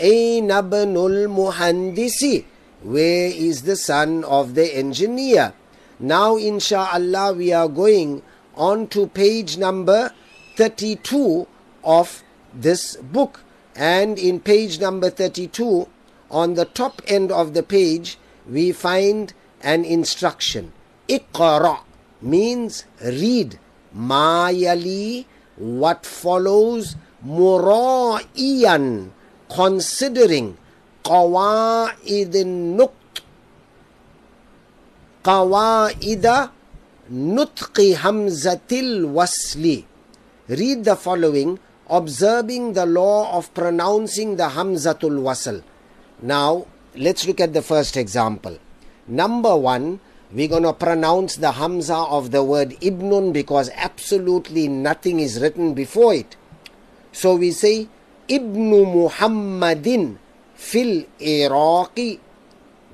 Aynabnul 0.00 1.28
Muhandisi. 1.28 2.44
Where 2.82 3.26
is 3.26 3.62
the 3.62 3.76
son 3.76 4.24
of 4.24 4.54
the 4.54 4.76
engineer? 4.76 5.52
Now, 6.00 6.36
insha'Allah, 6.36 7.36
we 7.36 7.52
are 7.52 7.68
going 7.68 8.22
on 8.56 8.88
to 8.88 9.06
page 9.08 9.58
number 9.58 10.12
32 10.56 11.46
of 11.84 12.22
this 12.52 12.96
book. 12.96 13.42
And 13.76 14.18
in 14.18 14.40
page 14.40 14.80
number 14.80 15.10
32, 15.10 15.88
on 16.30 16.54
the 16.54 16.64
top 16.64 17.00
end 17.06 17.30
of 17.30 17.54
the 17.54 17.62
page, 17.62 18.18
we 18.48 18.72
find 18.72 19.32
an 19.62 19.84
instruction. 19.84 20.72
Iqra 21.08 21.80
means 22.22 22.84
read. 23.02 23.58
Mayali, 23.96 25.24
what 25.56 26.04
follows, 26.04 26.94
mura'iyan, 27.24 29.10
considering, 29.48 30.56
qawaidin 31.02 32.76
nukt, 32.76 33.22
qawaida 35.24 36.50
nutqi 37.10 37.94
hamzatil 37.96 39.08
wasli. 39.08 39.84
Read 40.48 40.84
the 40.84 40.96
following, 40.96 41.58
observing 41.88 42.74
the 42.74 42.86
law 42.86 43.36
of 43.36 43.52
pronouncing 43.54 44.36
the 44.36 44.50
hamzatul 44.50 45.20
wasl. 45.20 45.62
Now, 46.20 46.66
let's 46.94 47.26
look 47.26 47.40
at 47.40 47.54
the 47.54 47.62
first 47.62 47.96
example. 47.96 48.58
Number 49.06 49.56
one, 49.56 50.00
we're 50.32 50.48
going 50.48 50.64
to 50.64 50.72
pronounce 50.74 51.36
the 51.36 51.52
Hamza 51.52 51.96
of 51.96 52.30
the 52.30 52.44
word 52.44 52.70
Ibnun 52.80 53.32
because 53.32 53.70
absolutely 53.74 54.68
nothing 54.68 55.20
is 55.20 55.40
written 55.40 55.72
before 55.72 56.14
it. 56.14 56.36
So 57.12 57.36
we 57.36 57.50
say, 57.52 57.88
Ibnu 58.28 58.84
Muhammadin 58.92 60.18
fil 60.54 61.04
Iraqi. 61.18 62.20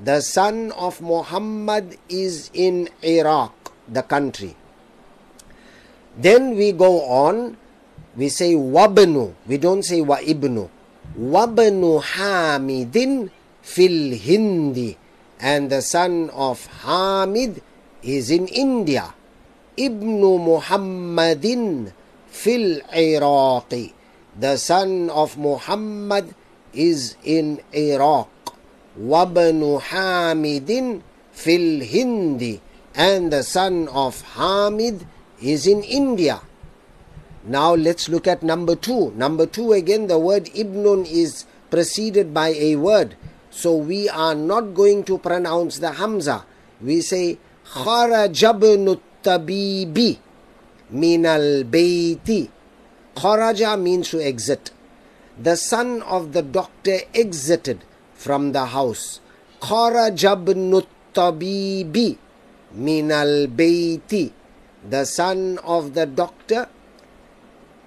The 0.02 0.20
son 0.20 0.70
of 0.72 1.00
Muhammad 1.00 1.98
is 2.08 2.50
in 2.54 2.88
Iraq, 3.02 3.72
the 3.88 4.02
country. 4.02 4.54
Then 6.16 6.54
we 6.56 6.70
go 6.72 7.02
on, 7.02 7.56
we 8.16 8.28
say 8.28 8.54
wabnu, 8.54 9.34
we 9.46 9.58
don't 9.58 9.82
say 9.82 10.00
wa 10.00 10.18
ibnu. 10.18 10.70
Wabnu 11.18 12.02
Hamidin 12.02 13.30
fil 13.62 14.14
Hindi. 14.14 14.98
And 15.44 15.68
the 15.68 15.82
son 15.82 16.30
of 16.32 16.64
Hamid 16.88 17.60
is 18.02 18.30
in 18.30 18.48
India. 18.48 19.12
Ibnu 19.76 20.40
Muhammadin 20.40 21.92
fil 22.28 22.80
Iraqi. 22.96 23.92
The 24.40 24.56
son 24.56 25.10
of 25.10 25.36
Muhammad 25.36 26.34
is 26.72 27.16
in 27.22 27.60
Iraq. 27.74 28.56
Wabnu 28.98 29.82
Hamidin 29.82 31.02
fil 31.32 31.80
Hindi. 31.84 32.62
And 32.94 33.30
the 33.30 33.42
son 33.42 33.88
of 33.88 34.22
Hamid 34.40 35.04
is 35.42 35.66
in 35.66 35.82
India. 35.84 36.40
Now 37.44 37.74
let's 37.74 38.08
look 38.08 38.26
at 38.26 38.42
number 38.42 38.76
two. 38.76 39.10
Number 39.10 39.44
two 39.44 39.74
again, 39.74 40.06
the 40.06 40.18
word 40.18 40.46
Ibnun 40.56 41.04
is 41.04 41.44
preceded 41.68 42.32
by 42.32 42.56
a 42.56 42.76
word. 42.76 43.14
So 43.54 43.76
we 43.76 44.08
are 44.08 44.34
not 44.34 44.74
going 44.74 45.04
to 45.04 45.18
pronounce 45.18 45.78
the 45.78 45.92
Hamza. 45.92 46.44
We 46.82 47.00
say 47.00 47.38
Kharajabnu 47.70 48.98
Tabibi 49.22 50.18
min 50.90 51.24
al 51.26 51.62
Bayti. 51.62 52.50
Kharaja 53.14 53.80
means 53.80 54.10
to 54.10 54.18
exit. 54.20 54.72
The 55.38 55.54
son 55.56 56.02
of 56.02 56.32
the 56.32 56.42
doctor 56.42 56.98
exited 57.14 57.84
from 58.14 58.50
the 58.50 58.66
house. 58.66 59.20
Kharajabnu 59.62 60.82
Tabibi 61.14 62.18
min 62.74 63.12
al 63.12 63.46
Bayti 63.46 64.32
the 64.84 65.04
son 65.04 65.58
of 65.64 65.94
the 65.94 66.04
doctor 66.04 66.68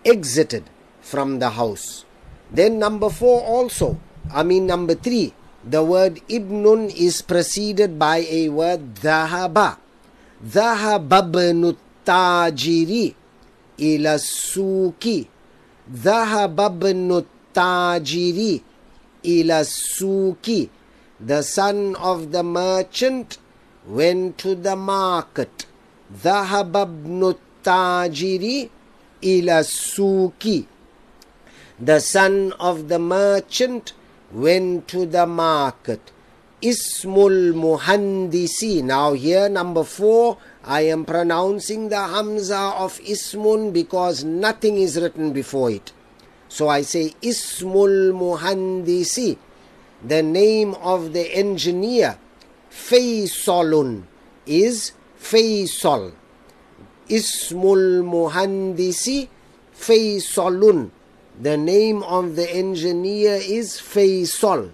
exited 0.03 0.63
from 1.01 1.39
the 1.39 1.51
house. 1.51 2.05
Then 2.49 2.79
number 2.79 3.09
four 3.09 3.41
also, 3.43 3.99
I 4.33 4.41
mean 4.43 4.65
number 4.65 4.95
three, 4.95 5.33
the 5.69 5.83
word 5.83 6.21
ibnun 6.29 6.95
is 6.95 7.21
preceded 7.21 7.99
by 7.99 8.23
a 8.29 8.47
word 8.47 8.95
dhahaba. 8.95 9.77
Dhahaba 10.41 11.19
ibn 11.27 11.75
tajiri 12.05 13.13
ila 13.77 14.15
suki. 14.15 15.27
Dhahaba 15.91 16.71
tajiri 17.53 18.61
ila 19.23 19.65
suki. 19.65 20.69
The 21.19 21.41
son 21.41 21.95
of 21.97 22.31
the 22.31 22.43
merchant 22.43 23.37
went 23.85 24.37
to 24.37 24.55
the 24.55 24.77
market. 24.77 25.65
Dhahaba 26.13 26.83
ibn 26.83 27.35
tajiri 27.63 28.69
ila 29.21 29.59
suki. 29.67 30.65
The 31.77 31.99
son 31.99 32.53
of 32.53 32.87
the 32.87 32.99
merchant 32.99 33.91
went 34.31 34.87
to 34.89 35.05
the 35.05 35.25
market. 35.25 36.11
Ismul 36.61 37.53
Muhandisi. 37.53 38.83
Now 38.83 39.13
here 39.13 39.47
number 39.47 39.83
four, 39.83 40.37
I 40.63 40.81
am 40.81 41.05
pronouncing 41.05 41.89
the 41.89 42.01
Hamza 42.01 42.73
of 42.75 42.99
Ismun 42.99 43.71
because 43.71 44.23
nothing 44.23 44.77
is 44.77 44.99
written 44.99 45.33
before 45.33 45.69
it. 45.69 45.91
So 46.49 46.67
I 46.67 46.81
say 46.81 47.13
Ismul 47.21 48.11
Muhandisi. 48.11 49.37
The 50.03 50.23
name 50.23 50.73
of 50.75 51.13
the 51.13 51.35
engineer, 51.35 52.17
Faysalun, 52.71 54.03
is 54.45 54.93
Faisal. 55.19 56.13
Ismul 57.09 58.03
Muhandisi 58.03 59.27
Faisalun. 59.75 60.91
The 61.39 61.55
name 61.55 62.01
of 62.01 62.35
the 62.35 62.49
engineer 62.49 63.35
is 63.35 63.73
Faisal. 63.77 64.71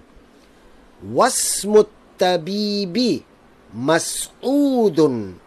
Wasmut 1.06 1.90
Tabibi 2.18 3.26
Mas'udun. 3.76 5.40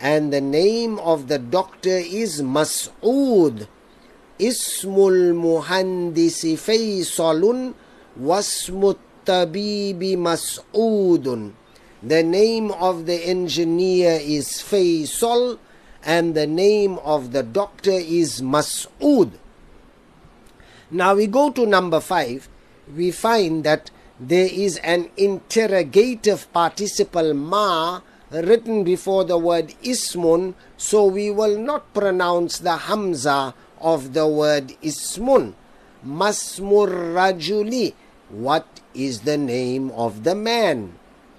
And 0.00 0.32
the 0.32 0.40
name 0.40 0.98
of 0.98 1.28
the 1.28 1.38
doctor 1.38 2.00
is 2.00 2.40
Mas'ud. 2.40 3.68
Ismul 4.38 5.36
Muhandisi 5.36 6.56
Faisalun. 6.56 7.74
Wasmut 8.18 8.96
Mas'udun. 10.16 11.52
The 12.02 12.22
name 12.22 12.70
of 12.72 13.04
the 13.04 13.22
engineer 13.26 14.18
is 14.22 14.48
Faisal 14.64 15.58
and 16.02 16.34
the 16.34 16.46
name 16.46 16.98
of 17.04 17.32
the 17.32 17.42
doctor 17.42 17.92
is 17.92 18.40
Mas'ud. 18.40 19.38
Now 20.92 21.14
we 21.14 21.26
go 21.26 21.48
to 21.50 21.64
number 21.64 22.00
five. 22.00 22.50
We 22.94 23.12
find 23.12 23.64
that 23.64 23.90
there 24.20 24.50
is 24.52 24.76
an 24.84 25.08
interrogative 25.16 26.52
participle 26.52 27.32
ma 27.32 28.02
written 28.30 28.84
before 28.84 29.24
the 29.24 29.38
word 29.38 29.72
ismun, 29.82 30.52
so 30.76 31.06
we 31.06 31.30
will 31.30 31.56
not 31.56 31.94
pronounce 31.94 32.58
the 32.58 32.76
hamza 32.76 33.54
of 33.80 34.12
the 34.12 34.28
word 34.28 34.76
ismun. 34.84 35.54
Masmur 36.04 37.16
rajuli. 37.16 37.94
what 38.28 38.66
is 38.92 39.20
the 39.20 39.38
name 39.38 39.90
of 39.92 40.24
the 40.24 40.34
man? 40.34 40.92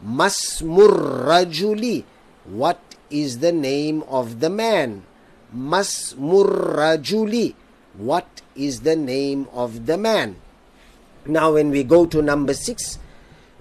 Masmur 0.03 1.25
rajuli, 1.29 2.03
what 2.45 2.81
is 3.11 3.37
the 3.37 3.51
name 3.51 4.01
of 4.09 4.39
the 4.39 4.49
man? 4.49 5.03
Masmur 5.55 6.73
rajuli, 6.73 7.53
what 7.97 8.41
is 8.55 8.81
the 8.81 8.95
name 8.95 9.47
of 9.53 9.85
the 9.85 9.97
man? 9.97 10.37
Now, 11.25 11.53
when 11.53 11.69
we 11.69 11.83
go 11.83 12.05
to 12.05 12.21
number 12.21 12.53
six, 12.53 12.99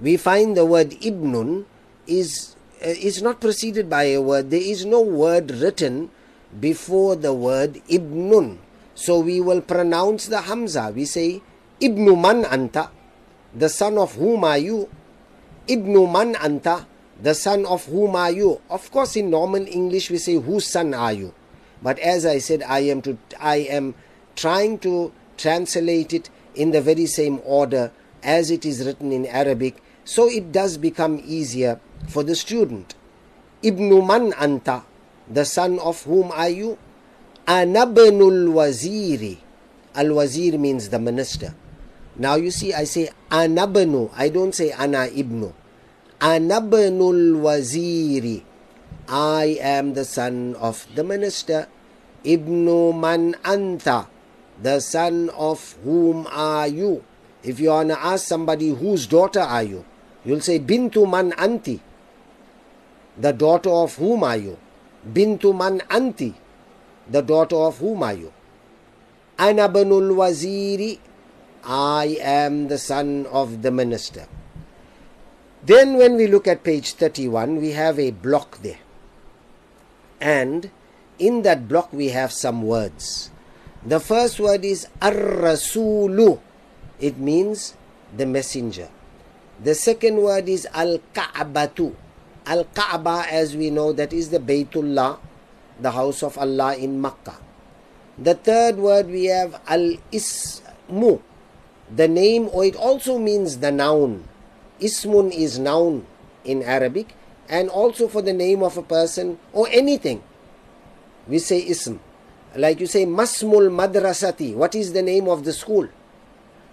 we 0.00 0.16
find 0.16 0.56
the 0.56 0.66
word 0.66 0.90
ibnun 1.02 1.64
is 2.06 2.56
uh, 2.82 2.88
is 2.88 3.22
not 3.22 3.40
preceded 3.40 3.88
by 3.88 4.04
a 4.10 4.20
word. 4.20 4.50
There 4.50 4.60
is 4.60 4.84
no 4.84 5.00
word 5.00 5.50
written 5.50 6.10
before 6.58 7.14
the 7.14 7.32
word 7.32 7.80
ibnun. 7.88 8.58
So 8.94 9.20
we 9.20 9.40
will 9.40 9.60
pronounce 9.60 10.26
the 10.26 10.42
hamza. 10.42 10.92
We 10.94 11.04
say 11.04 11.40
ibnu 11.80 12.18
man 12.20 12.44
anta, 12.44 12.90
the 13.54 13.68
son 13.68 13.96
of 13.98 14.14
whom 14.16 14.44
are 14.44 14.58
you? 14.58 14.88
Ibnu 15.68 16.10
man 16.10 16.34
anta, 16.34 16.86
the 17.22 17.34
son 17.34 17.64
of 17.66 17.86
whom 17.86 18.16
are 18.16 18.32
you? 18.32 18.60
Of 18.68 18.90
course, 18.90 19.14
in 19.14 19.30
normal 19.30 19.66
English 19.68 20.10
we 20.10 20.18
say 20.18 20.34
whose 20.34 20.66
son 20.66 20.94
are 20.94 21.12
you? 21.12 21.32
But 21.80 21.98
as 22.00 22.26
I 22.26 22.38
said, 22.38 22.62
I 22.62 22.80
am 22.90 23.02
to 23.02 23.16
I 23.38 23.68
am 23.70 23.94
trying 24.36 24.78
to 24.80 25.12
translate 25.36 26.12
it 26.12 26.30
in 26.54 26.70
the 26.70 26.80
very 26.80 27.06
same 27.06 27.40
order 27.44 27.90
as 28.22 28.50
it 28.50 28.64
is 28.64 28.84
written 28.86 29.12
in 29.12 29.26
Arabic, 29.26 29.82
so 30.04 30.28
it 30.28 30.52
does 30.52 30.78
become 30.78 31.20
easier 31.24 31.80
for 32.08 32.22
the 32.22 32.34
student. 32.34 32.94
Ibnu 33.62 34.06
man 34.06 34.32
anta, 34.32 34.84
the 35.30 35.44
son 35.44 35.78
of 35.78 36.02
whom 36.04 36.30
are 36.32 36.48
you? 36.48 36.78
Anabnul 37.46 38.50
waziri. 38.54 39.38
Al 39.94 40.14
wazir 40.14 40.58
means 40.58 40.88
the 40.88 40.98
minister. 40.98 41.54
Now 42.16 42.36
you 42.36 42.50
see, 42.50 42.72
I 42.74 42.84
say 42.84 43.10
anabnu, 43.30 44.10
I 44.14 44.28
don't 44.28 44.54
say 44.54 44.70
ana 44.72 45.08
ibnu. 45.08 45.52
Anabnul 46.20 47.38
waziri. 47.42 48.42
I 49.08 49.58
am 49.60 49.94
the 49.94 50.04
son 50.04 50.54
of 50.56 50.86
the 50.94 51.02
minister. 51.04 51.66
Ibnu 52.24 52.94
man 52.98 53.34
anta 53.42 54.06
the 54.62 54.81
son 54.81 55.29
of 55.31 55.77
whom 55.85 56.27
are 56.31 56.68
you? 56.68 57.05
If 57.42 57.59
you 57.59 57.70
want 57.70 57.90
to 57.90 57.98
ask 57.98 58.27
somebody 58.27 58.70
whose 58.70 59.07
daughter 59.07 59.40
are 59.40 59.62
you, 59.62 59.85
you'll 60.25 60.40
say 60.40 60.61
bintu 60.61 61.11
man 61.11 61.33
anti. 61.37 61.81
The 63.18 63.33
daughter 63.33 63.70
of 63.70 63.96
whom 63.96 64.22
are 64.22 64.37
you? 64.37 64.57
Bintu 65.07 65.57
man 65.57 65.83
anti. 65.90 66.35
The 67.11 67.22
daughter 67.22 67.57
of 67.57 67.79
whom 67.79 68.03
are 68.05 68.14
you? 68.14 68.33
Ana 69.38 69.68
banul 69.68 70.14
waziri. 70.14 70.98
I 71.64 72.16
am 72.20 72.68
the 72.68 72.79
son 72.79 73.27
of 73.27 73.62
the 73.62 73.70
minister. 73.70 74.27
Then 75.64 75.96
when 75.96 76.16
we 76.16 76.27
look 76.27 76.46
at 76.46 76.64
page 76.64 76.94
31, 76.94 77.57
we 77.61 77.70
have 77.72 77.98
a 77.98 78.11
block 78.11 78.62
there. 78.62 78.79
And 80.20 80.70
in 81.18 81.42
that 81.42 81.66
block 81.68 81.92
we 81.92 82.09
have 82.09 82.33
some 82.33 82.62
words. 82.62 83.31
The 83.84 83.98
first 83.98 84.38
word 84.38 84.64
is 84.64 84.86
ar-rasulu. 85.02 86.38
It 87.00 87.18
means 87.18 87.74
the 88.16 88.26
messenger. 88.26 88.88
The 89.62 89.74
second 89.74 90.22
word 90.22 90.48
is 90.48 90.66
al-ka'batu. 90.70 91.94
Al-Kaaba, 92.46 93.26
as 93.30 93.56
we 93.56 93.70
know, 93.70 93.92
that 93.92 94.12
is 94.12 94.30
the 94.30 94.38
Baytullah, 94.38 95.18
the 95.78 95.90
house 95.90 96.22
of 96.22 96.38
Allah 96.38 96.74
in 96.74 97.00
Makkah. 97.00 97.38
The 98.18 98.34
third 98.34 98.76
word 98.76 99.06
we 99.06 99.26
have 99.26 99.60
al-ismu, 99.66 101.22
the 101.90 102.08
name, 102.08 102.50
or 102.52 102.64
it 102.64 102.76
also 102.76 103.18
means 103.18 103.58
the 103.58 103.70
noun. 103.70 104.28
Ismun 104.80 105.30
is 105.30 105.58
noun 105.58 106.06
in 106.44 106.62
Arabic, 106.62 107.14
and 107.48 107.70
also 107.70 108.06
for 108.08 108.22
the 108.22 108.32
name 108.32 108.62
of 108.62 108.76
a 108.76 108.82
person 108.82 109.38
or 109.52 109.68
anything. 109.70 110.22
We 111.26 111.38
say 111.38 111.62
ism. 111.62 112.00
Like 112.56 112.80
you 112.80 112.86
say, 112.86 113.06
Masmul 113.06 113.70
Madrasati. 113.70 114.54
What 114.54 114.74
is 114.74 114.92
the 114.92 115.02
name 115.02 115.28
of 115.28 115.44
the 115.44 115.52
school? 115.52 115.88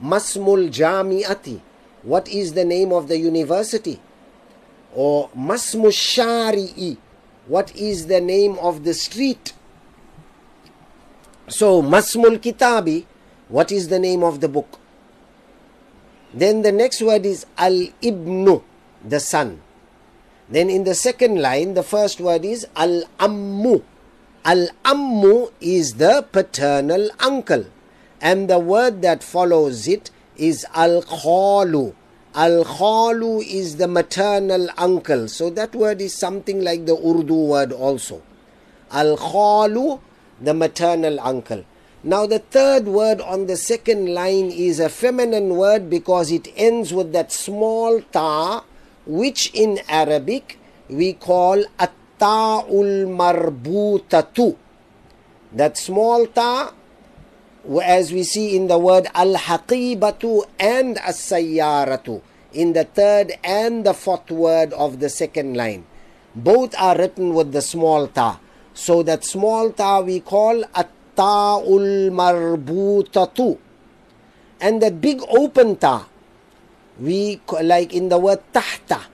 Masmul 0.04 0.70
Jamiati. 0.70 1.62
What 2.04 2.28
is 2.28 2.54
the 2.54 2.66
name 2.66 2.92
of 2.92 3.08
the 3.08 3.18
university? 3.18 4.00
Or 4.94 5.30
Masmul 5.30 5.92
Shari'i. 5.92 6.98
What 7.48 7.76
is 7.76 8.08
the 8.08 8.22
name 8.22 8.58
of 8.60 8.84
the 8.84 8.94
street? 8.94 9.54
So, 11.48 11.82
Masmul 11.82 12.40
Kitabi. 12.40 13.06
What 13.48 13.72
is 13.72 13.88
the 13.88 14.00
name 14.00 14.24
of 14.24 14.42
the 14.42 14.48
book? 14.48 14.80
Then 16.34 16.62
the 16.62 16.72
next 16.72 17.02
word 17.02 17.26
is 17.26 17.46
Al 17.58 17.88
Ibnu, 18.04 18.62
the 19.04 19.20
son. 19.20 19.62
Then 20.48 20.70
in 20.70 20.84
the 20.84 20.94
second 20.94 21.42
line, 21.42 21.74
the 21.74 21.84
first 21.84 22.20
word 22.22 22.46
is 22.46 22.68
Al 22.76 23.04
Ammu, 23.20 23.84
Al-ammu 24.50 25.52
is 25.62 25.94
the 26.02 26.26
paternal 26.32 27.12
uncle. 27.20 27.66
And 28.20 28.50
the 28.50 28.58
word 28.58 29.04
that 29.04 29.22
follows 29.22 29.88
it 29.88 30.10
is 30.38 30.66
al-khalu. 30.74 31.94
Al-khalu 32.34 33.46
is 33.46 33.76
the 33.76 33.88
maternal 33.88 34.70
uncle. 34.76 35.28
So 35.28 35.52
that 35.52 35.76
word 35.76 36.02
is 36.02 36.18
something 36.18 36.64
like 36.64 36.88
the 36.88 36.96
Urdu 36.96 37.36
word 37.36 37.72
also. 37.72 38.24
Al-khalu, 38.92 40.00
the 40.42 40.56
maternal 40.56 41.20
uncle. 41.20 41.64
Now 42.04 42.26
the 42.26 42.40
third 42.40 42.86
word 42.86 43.22
on 43.22 43.46
the 43.46 43.56
second 43.58 44.12
line 44.16 44.50
is 44.50 44.80
a 44.80 44.90
feminine 44.90 45.58
word 45.58 45.92
because 45.92 46.32
it 46.32 46.48
ends 46.56 46.92
with 46.92 47.12
that 47.14 47.32
small 47.32 48.02
ta, 48.02 48.64
which 49.06 49.54
in 49.54 49.80
Arabic 49.88 50.58
we 50.90 51.14
call 51.14 51.64
at 51.78 51.94
ta'ul 52.20 53.08
marbutatu. 53.08 54.56
That 55.54 55.78
small 55.78 56.28
ta, 56.28 56.74
as 57.82 58.12
we 58.12 58.24
see 58.24 58.56
in 58.56 58.68
the 58.68 58.78
word 58.78 59.08
al-haqibatu 59.16 60.44
and 60.60 60.98
as-sayyaratu, 61.00 62.22
in 62.54 62.74
the 62.74 62.84
third 62.84 63.34
and 63.44 63.86
the 63.86 63.94
fourth 63.94 64.30
word 64.30 64.74
of 64.74 65.00
the 65.00 65.10
second 65.10 65.56
line. 65.56 65.86
Both 66.36 66.76
are 66.78 66.98
written 66.98 67.34
with 67.34 67.52
the 67.52 67.62
small 67.62 68.08
ta. 68.08 68.40
So 68.74 69.04
that 69.04 69.24
small 69.24 69.72
ta 69.72 70.02
we 70.02 70.20
call 70.20 70.64
at-ta'ul 70.76 72.10
marbutatu. 72.12 73.58
And 74.62 74.82
that 74.82 75.02
big 75.02 75.22
open 75.30 75.78
ta, 75.78 76.08
we 77.00 77.42
like 77.62 77.94
in 77.94 78.10
the 78.10 78.18
word 78.20 78.42
tahta. 78.54 79.06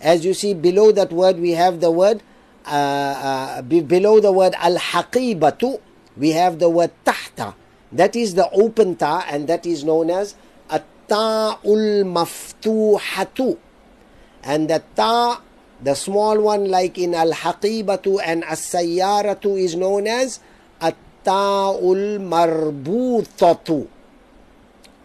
As 0.00 0.24
you 0.24 0.34
see 0.34 0.54
below 0.54 0.92
that 0.92 1.12
word, 1.12 1.38
we 1.38 1.52
have 1.52 1.80
the 1.80 1.90
word 1.90 2.22
uh, 2.66 3.60
uh, 3.60 3.62
below 3.62 4.20
the 4.20 4.32
word 4.32 4.54
al-haqibatu, 4.58 5.80
we 6.16 6.30
have 6.30 6.58
the 6.58 6.68
word 6.68 6.90
tahta. 7.04 7.54
That 7.92 8.14
is 8.14 8.34
the 8.34 8.48
open 8.50 8.96
ta 8.96 9.24
and 9.28 9.48
that 9.48 9.66
is 9.66 9.84
known 9.84 10.10
as 10.10 10.34
at-ta'ul 10.70 12.04
maftuhatu. 12.04 13.58
And 14.42 14.70
the 14.70 14.82
ta, 14.94 15.42
the 15.82 15.94
small 15.94 16.40
one 16.40 16.68
like 16.68 16.98
in 16.98 17.14
al-haqibatu 17.14 18.20
and 18.22 18.44
as-sayyaratu 18.44 19.58
is 19.60 19.74
known 19.74 20.06
as 20.06 20.40
at-ta'ul 20.80 22.20
marbutatu. 22.20 23.88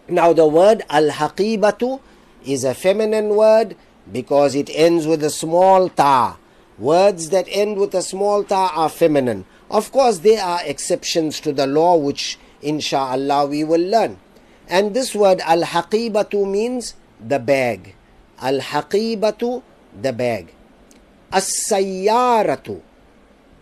Now 0.08 0.32
the 0.32 0.46
word 0.46 0.82
al-haqibatu 0.88 2.00
is 2.44 2.62
a 2.62 2.74
feminine 2.74 3.30
word 3.30 3.74
because 4.12 4.54
it 4.54 4.70
ends 4.72 5.06
with 5.06 5.24
a 5.24 5.30
small 5.30 5.88
ta. 5.88 6.38
Words 6.78 7.30
that 7.30 7.46
end 7.48 7.78
with 7.78 7.94
a 7.94 8.02
small 8.02 8.44
ta 8.44 8.70
are 8.74 8.90
feminine. 8.90 9.46
Of 9.70 9.92
course, 9.92 10.18
there 10.18 10.42
are 10.42 10.60
exceptions 10.64 11.40
to 11.40 11.52
the 11.52 11.66
law, 11.66 11.96
which 11.96 12.38
inshallah 12.60 13.46
we 13.46 13.64
will 13.64 13.80
learn. 13.80 14.18
And 14.68 14.92
this 14.92 15.14
word 15.14 15.40
al 15.40 15.62
haqibatu 15.62 16.48
means 16.48 16.94
the 17.20 17.38
bag. 17.38 17.94
Al 18.40 18.60
haqibatu, 18.60 19.62
the 19.98 20.12
bag. 20.12 20.52
As 21.32 21.50
sayyaratu 21.68 22.82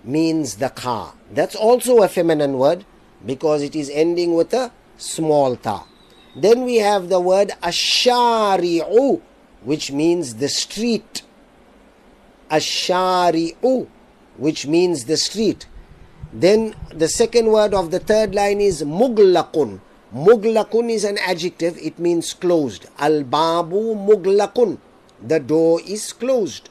means 0.03 0.57
the 0.57 0.71
car. 0.71 1.15
That's 1.31 1.55
also 1.55 2.03
a 2.03 2.09
feminine 2.09 2.59
word 2.59 2.85
because 3.25 3.63
it 3.63 3.77
is 3.77 3.91
ending 3.91 4.35
with 4.35 4.53
a 4.53 4.73
small 4.97 5.57
ta. 5.57 5.87
Then 6.35 6.65
we 6.65 6.77
have 6.77 7.09
the 7.09 7.21
word 7.21 7.53
ashari'u, 7.63 9.23
which 9.63 9.93
means 9.93 10.35
the 10.37 10.49
street 10.49 11.23
ashari'u, 12.51 13.87
which 14.37 14.67
means 14.67 15.05
the 15.05 15.17
street. 15.17 15.67
Then 16.33 16.75
the 16.91 17.09
second 17.09 17.47
word 17.47 17.75
of 17.75 17.91
the 17.91 18.01
third 18.01 18.35
line 18.35 18.61
is 18.61 18.83
muglaqun. 18.83 19.81
Muglaqun 20.15 20.91
is 20.91 21.05
an 21.05 21.19
adjective, 21.19 21.79
it 21.79 21.99
means 21.99 22.35
closed. 22.35 22.87
Al 22.99 23.23
babu 23.23 23.95
muglaqun. 23.95 24.79
The 25.23 25.41
door 25.41 25.81
is 25.87 26.13
closed. 26.13 26.69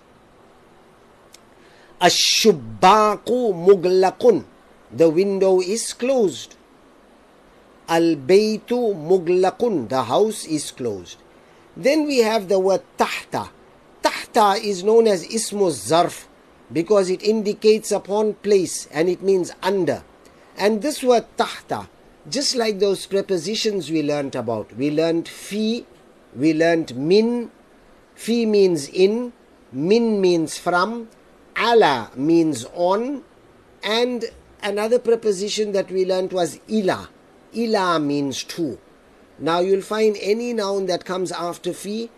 Ashubbaku 2.02 3.56
muglaqun. 3.56 4.44
The 4.92 5.10
window 5.10 5.62
is 5.62 5.94
closed. 5.94 6.56
Al 7.88 8.16
baytu 8.16 8.94
muglaqun. 8.94 9.88
The 9.88 10.04
house 10.04 10.46
is 10.46 10.72
closed. 10.72 11.18
Then 11.76 12.06
we 12.06 12.20
have 12.20 12.50
the 12.50 12.60
word 12.60 12.84
tahta. 12.98 13.50
Tahta 14.34 14.64
is 14.64 14.84
known 14.84 15.08
as 15.08 15.24
ismus 15.26 15.92
zarf 15.92 16.26
because 16.72 17.10
it 17.10 17.22
indicates 17.22 17.92
upon 17.92 18.34
place 18.36 18.88
and 18.88 19.08
it 19.08 19.22
means 19.22 19.52
under. 19.62 20.04
And 20.58 20.82
this 20.82 21.04
word 21.04 21.26
tahta, 21.38 21.88
just 22.30 22.56
like 22.56 22.80
those 22.80 23.06
prepositions 23.06 23.92
we 23.92 24.02
learnt 24.02 24.34
about, 24.34 24.76
we 24.76 24.90
learnt 24.90 25.28
fi, 25.28 25.86
we 26.36 26.54
learnt 26.54 26.96
min, 26.96 27.52
fi 28.16 28.46
means 28.46 28.90
in, 28.90 29.34
min 29.72 30.20
means 30.20 30.58
from, 30.58 31.10
ala 31.58 32.12
means 32.16 32.66
on, 32.74 33.24
and 33.84 34.26
another 34.64 34.98
preposition 34.98 35.74
that 35.74 35.92
we 35.92 36.06
learnt 36.06 36.34
was 36.34 36.60
ila. 36.70 37.10
Ila 37.56 38.00
means 38.00 38.44
to. 38.44 38.80
Now 39.38 39.60
you'll 39.60 39.82
find 39.82 40.18
any 40.20 40.54
noun 40.54 40.88
that 40.88 41.06
comes 41.06 41.32
after 41.32 41.74
fi, 41.74 42.10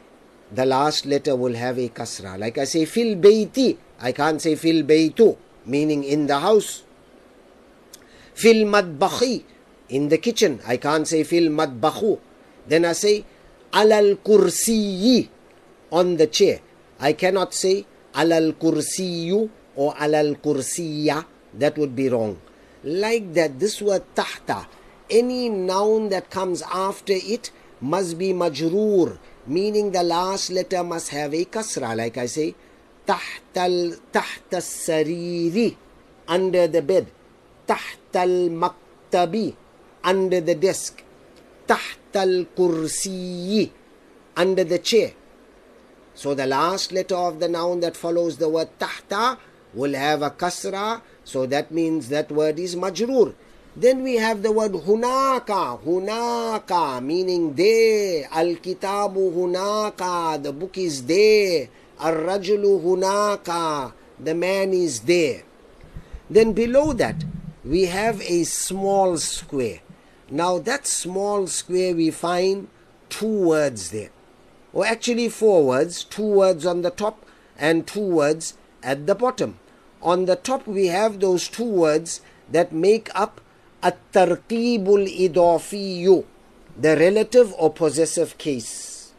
the 0.52 0.66
last 0.66 1.06
letter 1.06 1.36
will 1.36 1.56
have 1.56 1.78
a 1.80 1.90
kasra. 1.90 2.38
Like 2.40 2.58
I 2.58 2.66
say 2.66 2.86
fil 2.86 3.16
bayti, 3.16 3.78
I 4.00 4.12
can't 4.12 4.42
say 4.42 4.56
fil 4.56 4.84
baytu, 4.84 5.38
meaning 5.66 6.04
in 6.04 6.28
the 6.28 6.40
house. 6.40 6.84
Fil 8.34 8.66
madbakhi, 8.68 9.44
in 9.90 10.10
the 10.10 10.18
kitchen. 10.18 10.60
I 10.68 10.78
can't 10.78 11.08
say 11.08 11.24
fil 11.24 11.50
madbakhu. 11.50 12.20
Then 12.68 12.86
I 12.86 12.94
say 12.94 13.26
alal 13.72 14.18
kursiyi, 14.18 15.30
on 15.92 16.18
the 16.18 16.28
chair. 16.28 16.60
I 17.00 17.14
cannot 17.14 17.54
say 17.54 17.86
alal 18.14 18.54
kursiyu 18.54 19.50
or 19.76 19.94
alal 19.96 20.38
kursiya. 20.42 21.26
That 21.54 21.78
would 21.78 21.96
be 21.96 22.10
wrong. 22.10 22.40
Like 22.84 23.34
that, 23.34 23.60
this 23.60 23.82
word 23.82 24.04
tahta, 24.14 24.68
any 25.10 25.50
noun 25.50 26.10
that 26.10 26.30
comes 26.30 26.62
after 26.62 27.14
it 27.16 27.52
must 27.82 28.18
be 28.18 28.34
majroor, 28.34 29.18
meaning 29.48 29.92
the 29.92 30.04
last 30.04 30.50
letter 30.50 30.84
must 30.84 31.10
have 31.10 31.34
a 31.34 31.46
kasra, 31.46 31.96
like 31.96 32.18
I 32.18 32.26
say, 32.26 32.56
tahtal 33.06 34.00
tahta 34.12 34.60
sariri, 34.62 35.76
under 36.28 36.68
the 36.68 36.82
bed, 36.82 37.08
tahtal 37.68 38.50
maktabi, 38.50 39.56
under 40.04 40.42
the 40.42 40.56
desk, 40.56 41.04
tahtal 41.68 42.48
kursiyi, 42.58 43.72
under 44.36 44.64
the 44.64 44.80
chair. 44.80 45.14
So 46.16 46.34
the 46.34 46.48
last 46.48 46.92
letter 46.92 47.16
of 47.16 47.40
the 47.40 47.48
noun 47.48 47.82
that 47.82 47.96
follows 47.98 48.38
the 48.38 48.50
word 48.50 48.70
tahta 48.80 49.38
will 49.74 49.94
have 49.94 50.22
a 50.22 50.32
kasra, 50.32 51.02
so 51.24 51.46
that 51.46 51.72
means 51.72 52.10
that 52.10 52.32
word 52.32 52.58
is 52.58 52.76
majrur 52.76 53.36
then 53.76 54.04
we 54.04 54.16
have 54.16 54.42
the 54.42 54.52
word 54.52 54.72
hunaka. 54.72 55.82
Hunaka 55.84 57.04
meaning 57.04 57.54
there 57.54 58.28
al 58.32 58.56
kitabu 58.56 59.34
hunaka. 59.34 60.42
The 60.42 60.54
book 60.54 60.78
is 60.78 61.04
there 61.04 61.70
ar 62.00 62.14
rajulu 62.14 62.82
hunaka. 62.82 63.94
The 64.20 64.34
man 64.34 64.74
is 64.74 65.02
there 65.02 65.44
then 66.30 66.54
below 66.54 66.94
that 66.94 67.24
we 67.64 67.86
have 67.86 68.22
a 68.22 68.44
small 68.44 69.18
square. 69.18 69.80
Now, 70.30 70.58
that 70.60 70.88
small 70.88 71.48
square 71.48 71.96
we 71.96 72.10
find 72.12 72.68
two 73.10 73.48
words 73.48 73.92
there, 73.92 74.10
or 74.74 74.86
actually 74.86 75.30
four 75.30 75.66
words, 75.66 76.04
two 76.04 76.26
words 76.26 76.66
on 76.66 76.82
the 76.82 76.90
top 76.90 77.24
and 77.58 77.86
two 77.86 78.06
words 78.06 78.56
at 78.82 79.06
the 79.06 79.16
bottom. 79.16 79.60
On 80.02 80.26
the 80.26 80.36
top, 80.36 80.68
we 80.68 80.88
have 80.88 81.20
those 81.20 81.48
two 81.48 81.70
words 81.70 82.22
that 82.52 82.72
make 82.72 83.10
up 83.14 83.42
at-tarqibul 83.86 85.06
idafiyu, 85.08 86.26
the 86.76 86.98
relative 86.98 87.54
or 87.54 87.72
possessive 87.72 88.38
case. 88.38 89.14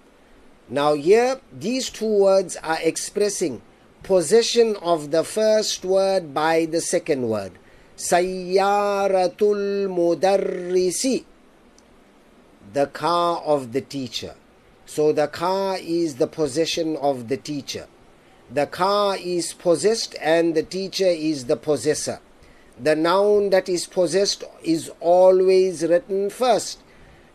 Now, 0.69 0.95
here, 0.95 1.41
these 1.53 1.89
two 1.91 2.07
words 2.07 2.57
are 2.57 2.79
expressing 2.83 3.63
possession 4.03 4.77
of 4.83 5.13
the 5.13 5.23
first 5.23 5.85
word 5.85 6.35
by 6.35 6.67
the 6.67 6.81
second 6.81 7.29
word. 7.29 7.53
Sayyaratul 7.97 9.87
Mudarrisi, 9.89 11.25
the 12.73 12.87
car 12.89 13.41
of 13.43 13.73
the 13.73 13.81
teacher. 13.81 14.35
So 14.85 15.13
the 15.13 15.29
car 15.29 15.79
is 15.81 16.17
the 16.17 16.27
possession 16.27 16.97
of 16.97 17.29
the 17.29 17.37
teacher. 17.37 17.87
The 18.53 18.67
car 18.67 19.17
is 19.17 19.53
possessed 19.53 20.15
and 20.21 20.55
the 20.55 20.63
teacher 20.63 21.07
is 21.07 21.47
the 21.47 21.57
possessor. 21.57 22.21
The 22.79 22.95
noun 22.95 23.51
that 23.51 23.69
is 23.69 23.87
possessed 23.87 24.45
is 24.63 24.91
always 25.01 25.83
written 25.83 26.29
first, 26.29 26.81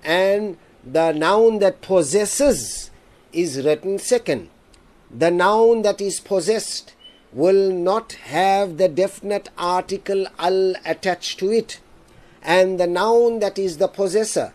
and 0.03 0.57
the 0.83 1.11
noun 1.13 1.59
that 1.59 1.81
possesses 1.81 2.91
is 3.33 3.63
written 3.63 3.97
second. 3.97 4.49
The 5.09 5.31
noun 5.31 5.81
that 5.81 5.99
is 5.99 6.19
possessed 6.19 6.93
will 7.33 7.71
not 7.71 8.13
have 8.13 8.77
the 8.77 8.87
definite 8.87 9.49
article 9.57 10.27
al 10.37 10.75
attached 10.85 11.39
to 11.39 11.51
it. 11.51 11.79
And 12.43 12.79
the 12.79 12.87
noun 12.87 13.39
that 13.39 13.57
is 13.57 13.77
the 13.77 13.87
possessor 13.87 14.53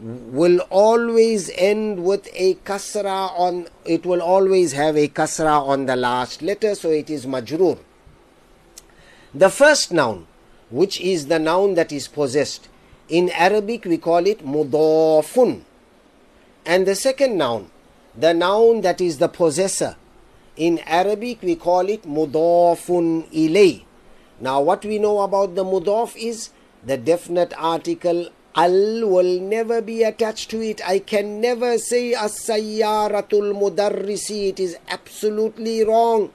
will 0.00 0.60
always 0.70 1.50
end 1.54 2.04
with 2.04 2.28
a 2.34 2.54
kasra 2.56 3.30
on 3.38 3.66
it 3.84 4.04
will 4.04 4.20
always 4.20 4.72
have 4.72 4.96
a 4.96 5.08
kasra 5.08 5.60
on 5.66 5.86
the 5.86 5.96
last 5.96 6.42
letter 6.42 6.74
so 6.74 6.90
it 6.90 7.08
is 7.08 7.24
majrur 7.24 7.78
the 9.36 9.50
first 9.50 9.92
noun 9.92 10.26
which 10.70 11.00
is 11.00 11.26
the 11.26 11.38
noun 11.38 11.74
that 11.74 11.92
is 11.92 12.08
possessed 12.08 12.68
in 13.08 13.30
arabic 13.30 13.84
we 13.84 13.98
call 13.98 14.26
it 14.26 14.44
mudafun 14.54 15.62
and 16.64 16.86
the 16.86 16.94
second 16.94 17.36
noun 17.36 17.70
the 18.16 18.32
noun 18.32 18.80
that 18.80 19.00
is 19.00 19.18
the 19.18 19.28
possessor 19.28 19.96
in 20.56 20.78
Arabic, 20.86 21.42
we 21.42 21.54
call 21.54 21.88
it 21.88 22.02
mudafun 22.04 23.30
ilay. 23.30 23.84
Now, 24.40 24.62
what 24.62 24.84
we 24.84 24.98
know 24.98 25.20
about 25.20 25.54
the 25.54 25.64
mudaf 25.64 26.16
is 26.16 26.50
the 26.84 26.96
definite 26.96 27.52
article 27.58 28.28
al 28.54 29.06
will 29.06 29.40
never 29.40 29.82
be 29.82 30.02
attached 30.02 30.48
to 30.50 30.62
it. 30.62 30.80
I 30.88 30.98
can 30.98 31.42
never 31.42 31.76
say 31.76 32.14
as-sayyaratul 32.14 33.52
mudarrisi. 33.52 34.48
It 34.48 34.60
is 34.60 34.78
absolutely 34.88 35.84
wrong. 35.84 36.30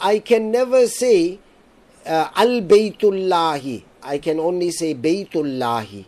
I 0.00 0.18
can 0.18 0.50
never 0.50 0.88
say 0.88 1.38
al 2.06 2.62
baytullahi. 2.62 3.82
I 4.02 4.18
can 4.18 4.38
only 4.38 4.70
say 4.70 4.94
baytullahi, 4.94 6.06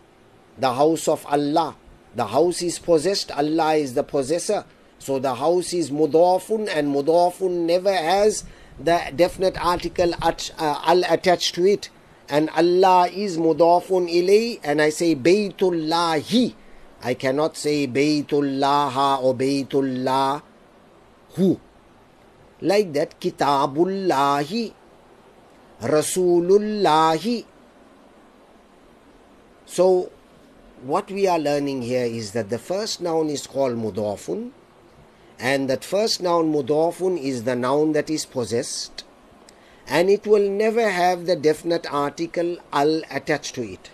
the 0.58 0.72
house 0.72 1.08
of 1.08 1.26
Allah. 1.26 1.76
The 2.14 2.26
house 2.26 2.62
is 2.62 2.78
possessed. 2.78 3.30
Allah 3.32 3.74
is 3.74 3.94
the 3.94 4.02
possessor. 4.02 4.64
So 4.98 5.18
the 5.18 5.34
house 5.34 5.72
is 5.72 5.90
mudafun 5.90 6.68
and 6.74 6.94
mudafun 6.94 7.66
never 7.66 7.92
has 7.92 8.44
the 8.78 9.00
definite 9.14 9.56
article 9.64 10.12
at, 10.22 10.50
uh, 10.58 10.80
al 10.84 11.04
attached 11.04 11.54
to 11.56 11.66
it. 11.66 11.90
And 12.28 12.50
Allah 12.50 13.08
is 13.12 13.38
mudafun 13.38 14.08
ilay 14.10 14.60
and 14.62 14.82
I 14.82 14.90
say 14.90 15.14
baytullahi. 15.14 16.54
I 17.02 17.14
cannot 17.14 17.56
say 17.56 17.86
baytullaha 17.86 19.22
or 19.22 19.34
baytullah 19.34 20.42
who. 21.34 21.60
Like 22.60 22.92
that 22.94 23.20
kitabullahi, 23.20 24.74
rasulullahi. 25.82 27.44
So 29.66 30.10
what 30.82 31.10
we 31.10 31.26
are 31.26 31.38
learning 31.38 31.82
here 31.82 32.04
is 32.04 32.32
that 32.32 32.50
the 32.50 32.58
first 32.58 33.00
noun 33.00 33.28
is 33.28 33.46
called 33.46 33.76
mudafun 33.76 34.50
and 35.38 35.68
that 35.68 35.84
first 35.84 36.22
noun 36.22 36.52
mudafun 36.52 37.18
is 37.18 37.44
the 37.44 37.56
noun 37.56 37.92
that 37.92 38.08
is 38.10 38.24
possessed 38.24 39.04
and 39.86 40.10
it 40.10 40.26
will 40.26 40.48
never 40.48 40.90
have 40.90 41.26
the 41.26 41.34
definite 41.34 41.86
article 41.92 42.56
al 42.72 43.02
attached 43.10 43.54
to 43.54 43.62
it 43.62 43.90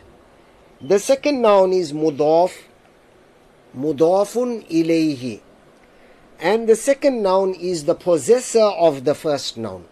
the 0.80 0.98
second 0.98 1.40
noun 1.40 1.72
is 1.72 1.92
mudaf 1.92 2.52
mudafun 3.76 4.66
ilayhi 4.68 5.40
and 6.38 6.68
the 6.68 6.76
second 6.76 7.22
noun 7.22 7.54
is 7.54 7.84
the 7.84 7.94
possessor 7.94 8.70
of 8.88 9.04
the 9.04 9.14
first 9.14 9.56
noun 9.56 9.84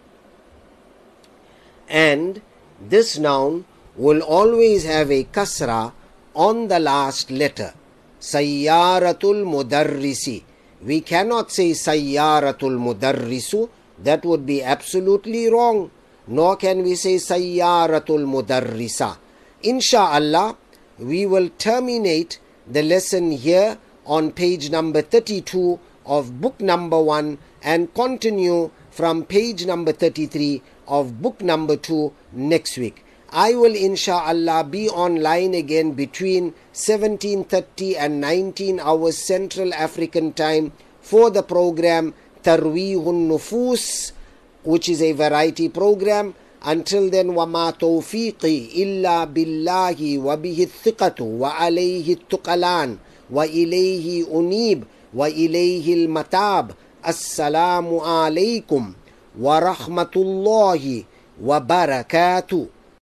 and 1.89 2.41
this 2.79 3.17
noun 3.17 3.65
will 3.95 4.21
always 4.21 4.83
have 4.85 5.11
a 5.11 5.23
kasra 5.25 5.93
on 6.33 6.67
the 6.67 6.79
last 6.79 7.29
letter 7.31 7.73
sayyaratul 8.19 9.43
mudarrisi 9.45 10.43
we 10.85 10.99
cannot 10.99 11.49
say 11.49 11.71
Sayyaratul 11.71 12.75
Mudarrisu. 12.77 13.69
That 13.99 14.25
would 14.25 14.45
be 14.45 14.61
absolutely 14.61 15.47
wrong. 15.49 15.91
Nor 16.27 16.57
can 16.57 16.83
we 16.83 16.95
say 16.95 17.15
Sayyaratul 17.15 18.27
Mudarrisa. 18.27 19.17
Insha'Allah, 19.63 20.57
we 20.99 21.25
will 21.25 21.49
terminate 21.57 22.39
the 22.69 22.83
lesson 22.83 23.31
here 23.31 23.77
on 24.05 24.31
page 24.31 24.69
number 24.71 25.01
32 25.01 25.79
of 26.05 26.41
book 26.41 26.59
number 26.59 27.01
1 27.01 27.37
and 27.63 27.93
continue 27.93 28.69
from 28.91 29.23
page 29.23 29.65
number 29.65 29.93
33 29.93 30.61
of 30.86 31.20
book 31.22 31.40
number 31.42 31.76
2 31.76 32.12
next 32.32 32.78
week. 32.78 33.04
I 33.30 33.54
will 33.54 33.74
inshallah 33.76 34.64
be 34.64 34.88
online 34.88 35.52
again 35.52 35.92
between 35.92 36.54
17:30 36.72 37.96
and 37.98 38.20
19 38.20 38.80
hours 38.80 39.18
Central 39.18 39.74
African 39.74 40.32
time 40.32 40.72
for 41.02 41.28
the 41.30 41.42
program 41.42 42.14
Tarweehun 42.42 43.28
Nufus 43.28 44.12
which 44.64 44.88
is 44.88 45.02
a 45.02 45.12
variety 45.12 45.68
program 45.68 46.34
until 46.64 47.10
then 47.10 47.28
وما 47.36 47.70
توفيقي 47.70 48.82
إلا 48.82 49.24
بالله 49.24 50.18
وبه 50.18 50.58
الثقة 50.62 51.22
وعليه 51.24 52.12
التقلان 52.12 52.96
وإليه 53.30 54.26
أنيب 54.40 54.84
وإليه 55.14 55.94
المتاب 55.94 56.70
السلام 57.08 57.98
عليكم 57.98 58.92
ورحمة 59.41 60.13
الله 60.15 61.03
وبركاته. 61.43 62.67